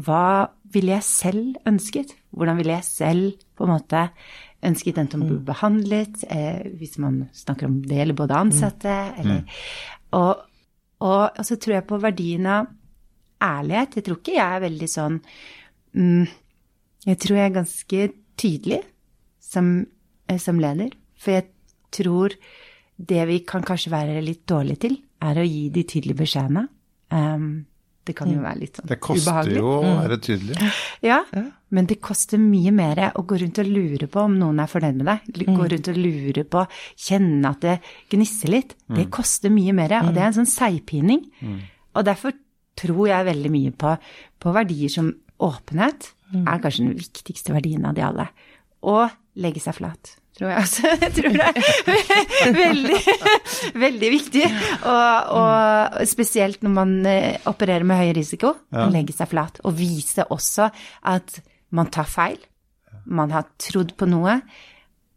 hva 0.00 0.24
ville 0.72 0.94
jeg 0.96 1.04
selv 1.04 1.68
ønsket? 1.68 2.14
Hvordan 2.32 2.60
ville 2.60 2.78
jeg 2.78 2.86
selv 2.88 3.48
på 3.56 3.66
en 3.66 3.74
måte 3.74 4.04
ønsket 4.64 4.98
den 4.98 5.22
å 5.22 5.26
bli 5.26 5.38
behandlet? 5.46 6.24
Eh, 6.30 6.66
hvis 6.78 6.98
man 7.02 7.26
snakker 7.36 7.68
om 7.68 7.78
det 7.86 8.00
gjelder 8.00 8.18
både 8.18 8.38
ansatte 8.38 8.96
eller 9.20 9.44
og, 10.16 10.44
og, 11.04 11.24
og 11.38 11.44
så 11.46 11.58
tror 11.60 11.78
jeg 11.78 11.88
på 11.88 12.00
verdien 12.02 12.48
av 12.48 12.70
ærlighet. 13.44 13.98
Jeg 13.98 14.06
tror 14.06 14.20
ikke 14.20 14.36
jeg 14.36 14.56
er 14.56 14.64
veldig 14.64 14.88
sånn 14.90 15.18
mm, 15.94 16.24
Jeg 17.06 17.20
tror 17.22 17.38
jeg 17.38 17.50
er 17.50 17.58
ganske 17.58 18.08
tydelig 18.38 18.80
som, 19.42 19.70
eh, 20.26 20.40
som 20.42 20.58
leder. 20.62 20.94
For 21.18 21.38
jeg 21.38 21.48
tror 21.94 22.34
det 22.98 23.22
vi 23.30 23.38
kan 23.46 23.62
kanskje 23.62 23.94
være 23.94 24.22
litt 24.24 24.44
dårlige 24.50 24.82
til, 24.86 24.98
er 25.22 25.38
å 25.38 25.46
gi 25.46 25.68
de 25.74 25.84
tydelige 25.86 26.18
beskjedene. 26.18 26.66
Um, 27.14 27.66
det 28.08 28.14
kan 28.18 28.30
jo 28.32 28.40
være 28.42 28.60
litt 28.62 28.78
sånn 28.80 28.88
ubehagelig. 28.88 28.96
Det 28.96 29.00
koster 29.04 29.30
ubehagelig. 29.30 29.60
jo 29.60 29.70
å 29.76 29.94
være 30.00 30.18
tydelig. 30.24 30.72
Ja, 31.04 31.20
men 31.76 31.88
det 31.90 31.98
koster 32.00 32.40
mye 32.40 32.72
mer 32.72 33.00
å 33.12 33.22
gå 33.28 33.38
rundt 33.42 33.60
og 33.62 33.68
lure 33.68 34.08
på 34.08 34.24
om 34.24 34.36
noen 34.40 34.60
er 34.64 34.70
fornøyd 34.72 35.00
med 35.02 35.08
deg. 35.12 35.46
Gå 35.52 35.68
rundt 35.74 35.90
og 35.92 36.00
lure 36.00 36.44
på, 36.56 36.64
kjenne 37.08 37.52
at 37.52 37.64
det 37.66 37.76
gnisser 38.14 38.52
litt. 38.54 38.76
Det 38.88 39.08
koster 39.14 39.52
mye 39.52 39.76
mer, 39.76 39.98
og 40.02 40.14
det 40.16 40.22
er 40.24 40.30
en 40.32 40.38
sånn 40.40 40.48
seigpining. 40.50 41.26
Og 41.94 42.04
derfor 42.08 42.32
tror 42.78 43.08
jeg 43.10 43.26
veldig 43.26 43.50
mye 43.50 43.72
på, 43.74 43.96
på 44.38 44.52
verdier 44.54 44.92
som 44.92 45.12
åpenhet 45.42 46.12
er 46.38 46.60
kanskje 46.62 46.84
den 46.86 46.96
viktigste 46.98 47.54
verdien 47.56 47.84
av 47.88 47.94
de 47.96 48.04
alle. 48.06 48.28
Og 48.88 49.10
legge 49.38 49.60
seg 49.62 49.76
flat, 49.78 50.16
tror 50.38 50.52
jeg 50.52 50.64
også. 50.64 50.92
Jeg 51.04 51.12
tror 51.16 51.36
det 51.36 51.48
er 51.48 52.56
veldig, 52.56 53.00
veldig 53.84 54.10
viktig. 54.14 54.46
Og, 54.78 55.34
og 55.40 56.08
spesielt 56.08 56.64
når 56.64 56.74
man 56.78 56.96
eh, 57.10 57.36
opererer 57.50 57.86
med 57.88 58.00
høy 58.02 58.14
risiko, 58.18 58.54
ja. 58.74 58.88
legge 58.92 59.16
seg 59.16 59.30
flat. 59.32 59.60
Og 59.66 59.76
vise 59.78 60.26
også 60.30 60.70
at 61.10 61.40
man 61.74 61.92
tar 61.94 62.08
feil. 62.08 62.40
Man 63.08 63.32
har 63.32 63.48
trodd 63.60 63.94
på 63.96 64.08
noe, 64.08 64.38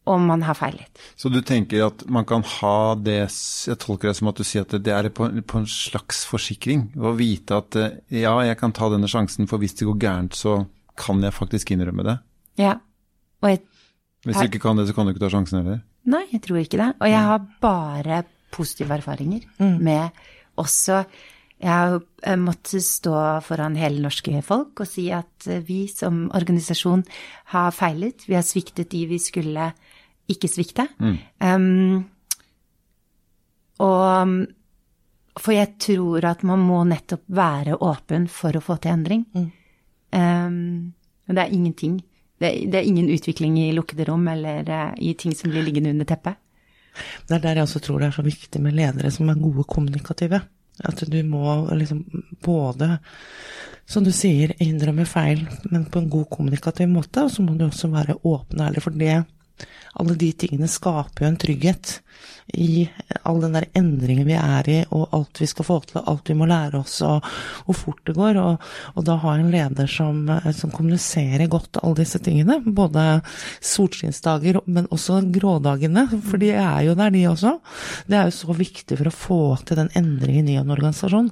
og 0.10 0.22
man 0.26 0.42
har 0.48 0.58
feilet. 0.58 1.02
Så 1.20 1.30
du 1.30 1.42
tenker 1.46 1.86
at 1.86 2.04
man 2.10 2.26
kan 2.26 2.42
ha 2.58 2.96
det 2.98 3.20
Jeg 3.68 3.78
tolker 3.84 4.10
det 4.10 4.18
som 4.18 4.32
at 4.32 4.40
du 4.40 4.46
sier 4.48 4.66
at 4.66 4.74
det 4.82 4.94
er 4.96 5.10
på, 5.14 5.28
på 5.30 5.62
en 5.62 5.68
slags 5.70 6.24
forsikring. 6.30 6.90
Å 6.98 7.14
vite 7.18 7.60
at 7.62 7.78
eh, 7.80 8.00
ja, 8.24 8.34
jeg 8.48 8.58
kan 8.60 8.74
ta 8.76 8.90
denne 8.94 9.10
sjansen, 9.12 9.50
for 9.50 9.62
hvis 9.62 9.78
det 9.78 9.90
går 9.90 10.00
gærent, 10.02 10.38
så 10.38 10.64
kan 11.00 11.22
jeg 11.24 11.36
faktisk 11.36 11.74
innrømme 11.74 12.06
det. 12.08 12.18
Ja. 12.60 12.76
Og 13.42 13.54
jeg 13.54 13.62
Hvis 14.22 14.38
du 14.38 14.46
ikke 14.46 14.62
kan 14.62 14.78
det, 14.78 14.86
så 14.88 14.94
kan 14.94 15.08
du 15.08 15.16
ikke 15.16 15.24
ta 15.24 15.32
sjansen 15.34 15.62
heller. 15.62 15.82
Nei, 16.12 16.24
jeg 16.30 16.44
tror 16.46 16.62
ikke 16.62 16.78
det. 16.78 16.90
Og 17.02 17.10
jeg 17.10 17.28
har 17.30 17.46
bare 17.64 18.24
positive 18.54 18.98
erfaringer 19.00 19.46
med 19.82 20.10
også 20.62 21.06
Jeg 21.62 21.70
har 21.70 22.00
eh, 22.26 22.38
måttet 22.42 22.82
stå 22.82 23.14
foran 23.46 23.76
hele 23.78 24.02
norske 24.02 24.40
folk 24.42 24.82
og 24.82 24.88
si 24.90 25.12
at 25.14 25.46
eh, 25.46 25.62
vi 25.62 25.84
som 25.86 26.24
organisasjon 26.34 27.04
har 27.54 27.70
feilet. 27.70 28.26
Vi 28.26 28.34
har 28.34 28.42
sviktet 28.42 28.90
de 28.90 29.04
vi 29.06 29.20
skulle 29.22 29.68
ikke 30.28 30.50
svikte. 30.50 30.88
Um, 31.38 32.02
og 33.78 34.48
For 35.38 35.54
jeg 35.54 35.76
tror 35.78 36.26
at 36.32 36.42
man 36.44 36.66
må 36.66 36.82
nettopp 36.84 37.30
være 37.30 37.78
åpen 37.78 38.26
for 38.28 38.58
å 38.58 38.64
få 38.66 38.80
til 38.82 38.96
endring. 38.96 39.28
Um, 40.12 40.94
og 41.30 41.38
det 41.38 41.46
er 41.46 41.54
ingenting. 41.54 42.02
Det 42.42 42.52
det 42.72 42.80
er 42.80 42.88
ingen 42.90 43.10
utvikling 43.14 43.60
i 43.62 43.72
lukkede 43.76 44.08
rom 44.10 44.28
eller 44.28 44.70
eh, 44.70 44.94
i 44.98 45.14
ting 45.14 45.36
som 45.38 45.52
blir 45.52 45.66
liggende 45.66 45.94
under 45.94 46.10
teppet. 46.10 46.40
Det 47.28 47.38
er 47.38 47.44
der 47.44 47.62
jeg 47.62 47.68
også 47.68 47.80
tror 47.80 48.02
det 48.02 48.10
er 48.10 48.18
så 48.18 48.26
viktig 48.26 48.62
med 48.62 48.76
ledere 48.76 49.12
som 49.14 49.30
er 49.30 49.40
gode 49.40 49.64
kommunikative. 49.70 50.42
At 50.84 51.04
du 51.08 51.18
må 51.28 51.54
liksom 51.78 52.02
både, 52.44 52.98
som 53.86 54.04
du 54.04 54.12
sier, 54.16 54.56
innrømme 54.64 55.06
feil, 55.06 55.44
men 55.70 55.86
på 55.86 56.02
en 56.02 56.10
god 56.10 56.26
kommunikativ 56.32 56.90
måte. 56.90 57.28
Og 57.28 57.32
så 57.32 57.46
må 57.46 57.56
du 57.56 57.68
også 57.68 57.92
være 57.92 58.18
åpen 58.24 58.60
og 58.60 58.66
ærlig, 58.68 58.84
for 58.84 58.98
det, 58.98 59.22
alle 60.00 60.16
de 60.20 60.32
tingene 60.46 60.70
skaper 60.72 61.26
jo 61.26 61.32
en 61.32 61.42
trygghet 61.42 61.98
i 62.54 62.90
all 63.24 63.40
den 63.42 63.56
der 63.56 63.68
endringen 63.78 64.28
vi 64.28 64.36
er 64.36 64.70
i, 64.70 64.78
og 64.92 65.14
alt 65.16 65.42
vi 65.42 65.48
skal 65.50 65.66
få 65.68 65.78
til, 65.88 66.02
og 66.02 66.10
alt 66.12 66.32
vi 66.32 66.36
må 66.38 66.48
lære 66.50 66.82
oss, 66.82 66.98
og 67.06 67.28
hvor 67.68 67.78
fort 67.78 68.02
det 68.08 68.16
går. 68.18 68.40
Og, 68.42 68.66
og 68.96 69.06
da 69.08 69.18
ha 69.24 69.36
en 69.38 69.52
leder 69.54 69.90
som, 69.92 70.24
som 70.56 70.74
kommuniserer 70.74 71.48
godt 71.52 71.82
alle 71.82 72.02
disse 72.02 72.20
tingene. 72.24 72.60
Både 72.66 73.22
solskinnsdager, 73.72 74.62
men 74.68 74.90
også 74.92 75.22
grådagene, 75.34 76.08
for 76.28 76.42
de 76.42 76.52
er 76.56 76.88
jo 76.90 76.98
der, 77.00 77.14
de 77.16 77.26
også. 77.32 77.56
Det 78.08 78.20
er 78.20 78.30
jo 78.30 78.38
så 78.42 78.58
viktig 78.58 79.00
for 79.00 79.12
å 79.12 79.16
få 79.16 79.42
til 79.66 79.82
den 79.84 79.94
endringen 79.98 80.52
i 80.52 80.60
en 80.60 80.74
organisasjon. 80.74 81.32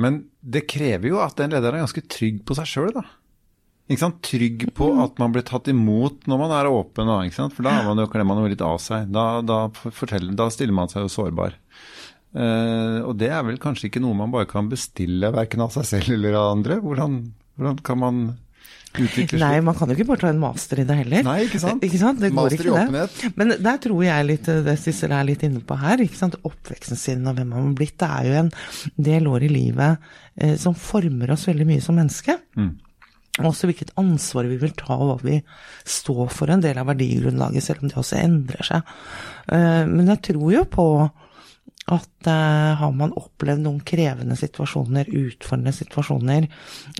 Men 0.00 0.22
det 0.40 0.64
krever 0.70 1.10
jo 1.10 1.20
at 1.20 1.36
den 1.40 1.52
lederen 1.52 1.80
er 1.80 1.84
ganske 1.84 2.06
trygg 2.08 2.40
på 2.46 2.56
seg 2.56 2.70
sjøl, 2.70 2.94
da. 2.96 3.04
Ikke 3.90 4.04
sant? 4.04 4.20
Trygg 4.24 4.68
på 4.76 4.88
at 5.02 5.18
man 5.20 5.34
blir 5.34 5.44
tatt 5.46 5.68
imot 5.72 6.28
når 6.30 6.38
man 6.44 6.54
er 6.54 6.70
åpen, 6.70 7.08
da, 7.10 7.18
ikke 7.26 7.40
sant? 7.40 7.56
for 7.56 7.66
da 7.66 7.74
man 7.86 7.98
jo, 7.98 8.06
kler 8.12 8.26
man 8.28 8.40
jo 8.40 8.52
litt 8.52 8.62
av 8.64 8.78
seg. 8.82 9.10
Da, 9.12 9.26
da, 9.44 9.64
da 10.38 10.46
stiller 10.54 10.76
man 10.76 10.92
seg 10.92 11.06
jo 11.06 11.12
sårbar. 11.12 11.58
Uh, 12.32 13.02
og 13.04 13.18
det 13.20 13.28
er 13.28 13.42
vel 13.44 13.58
kanskje 13.60 13.90
ikke 13.90 14.00
noe 14.00 14.16
man 14.16 14.30
bare 14.32 14.48
kan 14.48 14.70
bestille 14.70 15.28
verken 15.34 15.60
av 15.60 15.74
seg 15.74 15.84
selv 15.84 16.14
eller 16.16 16.38
av 16.38 16.54
andre? 16.54 16.78
Hvordan, 16.80 17.18
hvordan 17.58 17.82
kan 17.84 18.00
man 18.00 18.22
utvikle 18.96 19.36
seg? 19.36 19.42
Nei, 19.42 19.58
man 19.66 19.76
kan 19.76 19.90
jo 19.92 19.98
ikke 19.98 20.06
bare 20.08 20.22
ta 20.22 20.30
en 20.30 20.40
master 20.40 20.80
i 20.80 20.86
det 20.88 20.96
heller. 21.02 21.26
Nei, 21.26 21.36
ikke 21.48 21.60
sant? 21.60 21.84
Ikke 21.84 22.00
sant? 22.00 22.22
Det 22.22 22.30
Master 22.32 22.62
går 22.62 22.70
i 22.70 22.72
åpenhet. 22.72 23.18
det. 23.18 23.32
Men 23.40 23.52
der 23.66 23.82
tror 23.84 24.06
jeg 24.06 24.28
litt, 24.30 24.48
det 24.68 24.78
Sissel 24.80 25.12
er 25.16 25.28
litt 25.28 25.44
inne 25.44 25.60
på 25.66 25.76
her, 25.82 26.00
ikke 26.06 26.20
sant. 26.22 26.38
Oppveksten 26.48 27.00
sin 27.00 27.28
og 27.28 27.36
hvem 27.36 27.52
man 27.52 27.66
har 27.66 27.76
blitt, 27.82 27.98
det 28.00 28.08
er 28.08 28.30
jo 28.30 28.38
en 28.46 28.50
del 29.10 29.28
år 29.34 29.44
i 29.44 29.52
livet 29.52 30.08
eh, 30.38 30.56
som 30.62 30.78
former 30.78 31.34
oss 31.36 31.44
veldig 31.50 31.68
mye 31.68 31.84
som 31.84 32.00
menneske. 32.00 32.38
Mm. 32.56 32.72
Og 33.40 33.48
også 33.48 33.68
hvilket 33.70 33.94
ansvar 33.96 34.44
vi 34.50 34.58
vil 34.60 34.74
ta, 34.76 34.92
og 34.92 35.08
hva 35.08 35.18
vi 35.24 35.38
står 35.88 36.28
for 36.34 36.52
en 36.52 36.60
del 36.60 36.76
av 36.82 36.90
verdigrunnlaget, 36.90 37.64
selv 37.64 37.80
om 37.82 37.88
det 37.88 37.96
også 38.02 38.18
endrer 38.20 38.66
seg. 38.68 38.94
Eh, 39.48 39.84
Men 39.88 40.12
jeg 40.12 40.20
tror 40.28 40.50
jo 40.52 40.64
på 40.68 40.86
at 41.92 42.28
eh, 42.30 42.74
har 42.78 42.92
man 42.94 43.14
opplevd 43.18 43.64
noen 43.64 43.80
krevende 43.88 44.36
situasjoner, 44.38 45.08
utfordrende 45.08 45.72
situasjoner, 45.74 46.46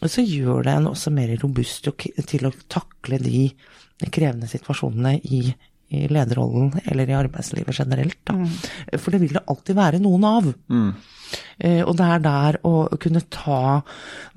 så 0.01 0.25
gjør 0.25 0.65
det 0.67 0.73
en 0.79 0.89
også 0.91 1.13
mer 1.15 1.37
robust 1.43 1.91
til 2.33 2.49
å 2.49 2.55
takle 2.73 3.21
de 3.23 3.45
krevende 4.11 4.49
situasjonene 4.51 5.19
i, 5.23 5.45
i 5.93 6.07
lederrollen 6.13 6.73
eller 6.85 7.11
i 7.11 7.17
arbeidslivet 7.19 7.79
generelt. 7.79 8.19
Da. 8.29 8.39
For 8.99 9.15
det 9.15 9.23
vil 9.23 9.37
det 9.37 9.45
alltid 9.47 9.79
være 9.79 10.03
noen 10.03 10.25
av. 10.29 10.53
Eh, 11.59 11.81
og 11.85 11.95
det 11.97 12.09
er 12.15 12.25
der 12.25 12.59
å 12.69 12.75
kunne 13.01 13.23
ta, 13.33 13.81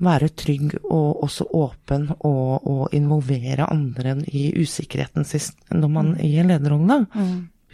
være 0.06 0.30
trygg 0.38 0.78
og 0.84 1.24
også 1.26 1.48
åpen 1.56 2.08
og, 2.18 2.64
og 2.64 2.96
involvere 2.96 3.68
andre 3.72 4.16
i 4.32 4.48
usikkerheten 4.56 5.26
sist 5.28 5.58
når 5.74 5.92
man 5.92 6.14
er 6.16 6.24
i 6.28 6.38
en 6.40 6.52
lederrolle. 6.52 7.04
da. 7.12 7.20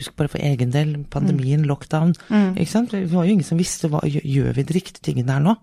Husk 0.03 0.17
bare 0.19 0.31
for 0.33 0.43
egen 0.43 0.73
del, 0.75 0.95
pandemien, 1.13 1.63
lockdown. 1.69 2.13
ikke 2.57 2.71
sant? 2.71 2.91
Det 2.93 3.07
var 3.13 3.27
jo 3.29 3.37
ingen 3.37 3.47
som 3.47 3.61
visste 3.61 3.89
hva 3.93 4.03
gjør 4.07 4.53
vi 4.59 4.67
de 4.67 4.77
riktige 4.77 5.05
tingene 5.07 5.37
her 5.37 5.45
nå. 5.45 5.55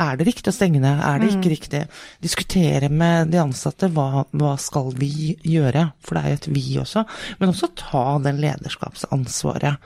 Er 0.00 0.18
det 0.18 0.26
riktig 0.28 0.50
å 0.50 0.56
stenge 0.56 0.80
ned? 0.82 1.00
Er 1.06 1.22
det 1.22 1.30
ikke 1.36 1.52
riktig? 1.52 1.82
Diskutere 2.24 2.90
med 2.90 3.30
de 3.32 3.40
ansatte 3.42 3.90
hva, 3.94 4.24
hva 4.30 4.56
skal 4.60 4.92
vi 4.98 5.36
gjøre, 5.46 5.86
for 6.02 6.18
det 6.18 6.22
er 6.24 6.34
jo 6.34 6.40
et 6.40 6.50
vi 6.56 6.66
også. 6.82 7.04
Men 7.40 7.54
også 7.54 7.70
ta 7.78 8.04
den 8.24 8.40
lederskapsansvaret 8.42 9.76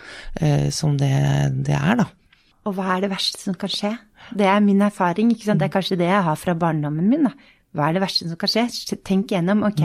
eh, 0.40 0.68
som 0.75 0.99
det, 1.01 1.12
det 1.66 1.77
er, 1.77 2.01
da. 2.03 2.09
Og 2.64 2.77
hva 2.79 2.94
er 2.94 3.05
det 3.05 3.12
verste 3.12 3.42
som 3.42 3.57
kan 3.59 3.73
skje? 3.73 3.92
Det 4.33 4.47
er 4.49 4.62
min 4.64 4.81
erfaring, 4.85 5.35
ikke 5.35 5.51
sant? 5.51 5.61
det 5.61 5.68
er 5.68 5.75
kanskje 5.75 5.99
det 6.01 6.09
jeg 6.09 6.25
har 6.29 6.38
fra 6.40 6.55
barndommen 6.57 7.11
min. 7.11 7.27
da. 7.29 7.35
Hva 7.75 7.89
er 7.89 7.97
det 7.97 8.03
verste 8.05 8.29
som 8.31 8.39
kan 8.39 8.51
skje? 8.53 8.65
Tenk 9.05 9.33
igjennom. 9.33 9.65
ok, 9.67 9.81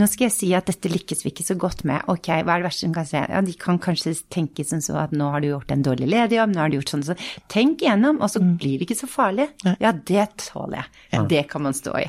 nå 0.00 0.06
skal 0.08 0.26
jeg 0.28 0.34
si 0.34 0.48
at 0.56 0.68
dette 0.70 0.88
lykkes 0.88 1.20
vi 1.26 1.32
ikke 1.34 1.44
så 1.44 1.56
godt 1.60 1.84
med, 1.88 2.00
ok, 2.08 2.30
hva 2.40 2.54
er 2.56 2.62
det 2.62 2.68
verste 2.70 2.86
som 2.86 2.94
kan 2.96 3.08
skje? 3.08 3.22
Ja, 3.28 3.42
de 3.44 3.54
kan 3.60 3.78
kanskje 3.84 4.14
tenke 4.32 4.64
som 4.64 4.80
så 4.84 4.96
at 5.02 5.12
nå 5.12 5.28
har 5.34 5.44
du 5.44 5.50
gjort 5.50 5.74
en 5.74 5.84
dårlig 5.84 6.08
lederjobb, 6.08 6.54
nå 6.54 6.62
har 6.62 6.72
du 6.72 6.78
gjort 6.78 6.94
sånn 6.94 7.04
og 7.04 7.10
sånn. 7.10 7.24
Tenk 7.52 7.84
igjennom, 7.84 8.22
og 8.24 8.32
så 8.32 8.40
blir 8.40 8.78
det 8.80 8.88
ikke 8.88 8.98
så 9.02 9.10
farlig. 9.12 9.48
Ja, 9.82 9.92
det 9.92 10.24
tåler 10.48 10.80
jeg. 10.82 11.26
Det 11.28 11.42
kan 11.52 11.66
man 11.68 11.76
stå 11.76 11.92
i. 12.00 12.06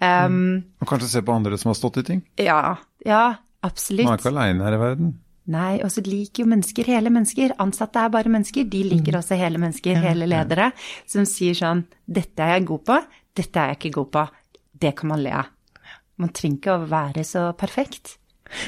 Um, 0.00 0.64
Og 0.80 0.88
kanskje 0.88 1.10
se 1.12 1.22
på 1.24 1.34
andre 1.36 1.58
som 1.60 1.70
har 1.72 1.78
stått 1.78 2.00
i 2.00 2.06
ting. 2.08 2.24
ja, 2.40 2.76
ja, 3.04 3.24
absolutt. 3.64 4.06
Man 4.08 4.16
er 4.16 4.22
ikke 4.22 4.32
aleine 4.32 4.64
her 4.64 4.76
i 4.78 4.80
verden. 4.80 5.12
Nei, 5.52 5.74
og 5.84 5.90
så 5.92 6.00
liker 6.00 6.40
jo 6.40 6.48
mennesker 6.48 6.86
hele 6.88 7.10
mennesker. 7.12 7.52
Ansatte 7.60 8.00
er 8.00 8.08
bare 8.08 8.30
mennesker. 8.32 8.64
De 8.64 8.80
liker 8.88 9.18
også 9.18 9.36
hele 9.36 9.60
mennesker, 9.60 9.98
hele 10.00 10.24
ledere, 10.30 10.70
som 11.04 11.26
sier 11.28 11.52
sånn 11.58 11.82
Dette 12.08 12.40
er 12.40 12.54
jeg 12.58 12.64
god 12.70 12.84
på, 12.88 12.96
dette 13.36 13.60
er 13.60 13.74
jeg 13.74 13.76
ikke 13.82 13.92
god 13.98 14.08
på. 14.16 14.22
Det 14.80 14.94
kan 14.98 15.12
man 15.12 15.22
le 15.24 15.32
av. 15.42 15.50
Man 16.20 16.30
trenger 16.34 16.60
ikke 16.60 16.76
å 16.76 16.86
være 16.90 17.24
så 17.26 17.48
perfekt. 17.58 18.16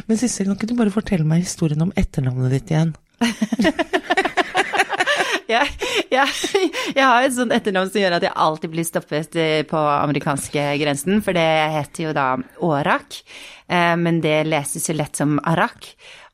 Men 0.09 0.19
Sissel, 0.19 0.49
kan 0.49 0.57
ikke 0.59 0.71
du 0.73 0.79
bare 0.79 0.95
fortelle 0.95 1.27
meg 1.29 1.45
historien 1.45 1.85
om 1.85 1.93
etternavnet 1.99 2.57
ditt 2.57 2.73
igjen? 2.75 2.97
Jeg, 5.47 5.69
jeg, 6.11 6.31
jeg 6.97 7.03
har 7.07 7.23
et 7.23 7.35
sånt 7.37 7.55
etternavn 7.55 7.91
som 7.93 8.01
gjør 8.01 8.17
at 8.17 8.25
jeg 8.27 8.35
alltid 8.43 8.73
blir 8.73 8.87
stoppet 8.87 9.37
eh, 9.39 9.61
på 9.69 9.79
amerikanske 9.79 10.65
grensen, 10.81 11.21
for 11.23 11.39
det 11.39 11.47
heter 11.71 12.09
jo 12.09 12.15
da 12.17 12.25
Årak, 12.67 13.21
eh, 13.71 13.93
men 14.01 14.19
det 14.25 14.41
leses 14.49 14.91
jo 14.91 14.97
lett 14.99 15.21
som 15.23 15.37
Arak. 15.47 15.93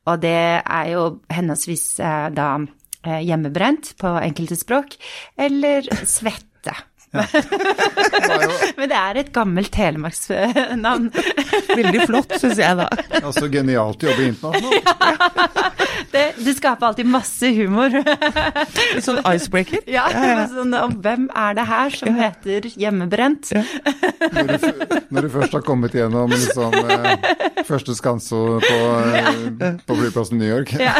Og 0.09 0.23
det 0.23 0.33
er 0.65 0.89
jo 0.95 1.03
henholdsvis 1.31 1.85
eh, 2.01 2.25
da 2.33 2.47
eh, 2.57 3.21
hjemmebrent 3.27 3.93
på 4.01 4.15
enkelte 4.17 4.57
språk, 4.59 4.97
eller 5.37 5.87
svette. 6.09 6.73
Men 8.77 8.89
det 8.89 8.97
er 8.97 9.19
et 9.21 9.29
gammelt 9.35 9.71
telemarksnavn. 9.73 11.09
Veldig 11.77 12.07
flott, 12.09 12.33
syns 12.41 12.61
jeg 12.61 12.79
da. 12.79 12.87
Altså 13.21 13.49
genialt 13.53 14.03
å 14.03 14.09
jobbe 14.11 14.29
internasjonalt. 14.31 14.85
Det, 16.13 16.21
det 16.45 16.53
skaper 16.57 16.87
alltid 16.91 17.07
masse 17.09 17.47
humor. 17.55 17.93
Litt 17.93 19.05
sånn 19.05 19.19
icebreaker. 19.29 19.81
Ja, 19.89 20.03
sånn, 20.51 20.73
og 20.77 20.93
hvem 21.01 21.25
er 21.37 21.55
det 21.57 21.65
her 21.69 21.95
som 21.95 22.17
heter 22.17 22.67
hjemmebrent? 22.69 23.49
Når 23.53 24.51
du, 24.51 24.67
når 25.09 25.25
du 25.25 25.29
først 25.33 25.57
har 25.57 25.63
kommet 25.65 25.95
gjennom 25.97 26.29
liksom, 26.33 26.75
eh, 26.93 27.63
første 27.65 27.95
skanse 27.97 28.37
på, 28.61 28.79
eh, 29.17 29.79
på 29.87 29.97
flyplassen 30.03 30.41
New 30.41 30.49
York. 30.49 30.75
Ja. 30.77 30.93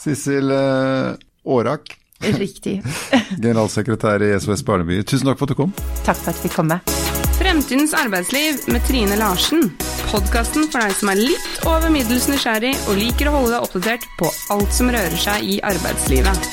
Sissel 0.00 0.56
eh, 0.56 1.14
Årak, 1.44 1.99
Riktig. 2.20 2.80
generalsekretær 3.44 4.22
i 4.22 4.32
SOS 4.40 4.64
Barneby. 4.66 5.00
Tusen 5.08 5.30
takk 5.30 5.40
for 5.40 5.48
at 5.48 5.54
du 5.54 5.60
kom. 5.62 5.74
Takk 6.04 6.20
for 6.20 6.32
at 6.34 6.44
jeg 6.44 6.54
kom 6.54 6.68
med. 6.70 6.96
Fremtidens 7.40 7.94
arbeidsliv 7.96 8.60
med 8.68 8.84
Trine 8.88 9.16
Larsen. 9.16 9.70
Podkasten 10.10 10.66
for 10.68 10.84
deg 10.84 10.96
som 10.98 11.12
er 11.12 11.22
litt 11.22 11.62
over 11.64 11.92
middels 11.92 12.28
nysgjerrig 12.28 12.74
og 12.90 12.98
liker 13.00 13.30
å 13.30 13.38
holde 13.38 13.54
deg 13.54 13.68
oppdatert 13.68 14.08
på 14.20 14.28
alt 14.52 14.74
som 14.76 14.92
rører 14.92 15.16
seg 15.22 15.46
i 15.48 15.60
arbeidslivet. 15.64 16.50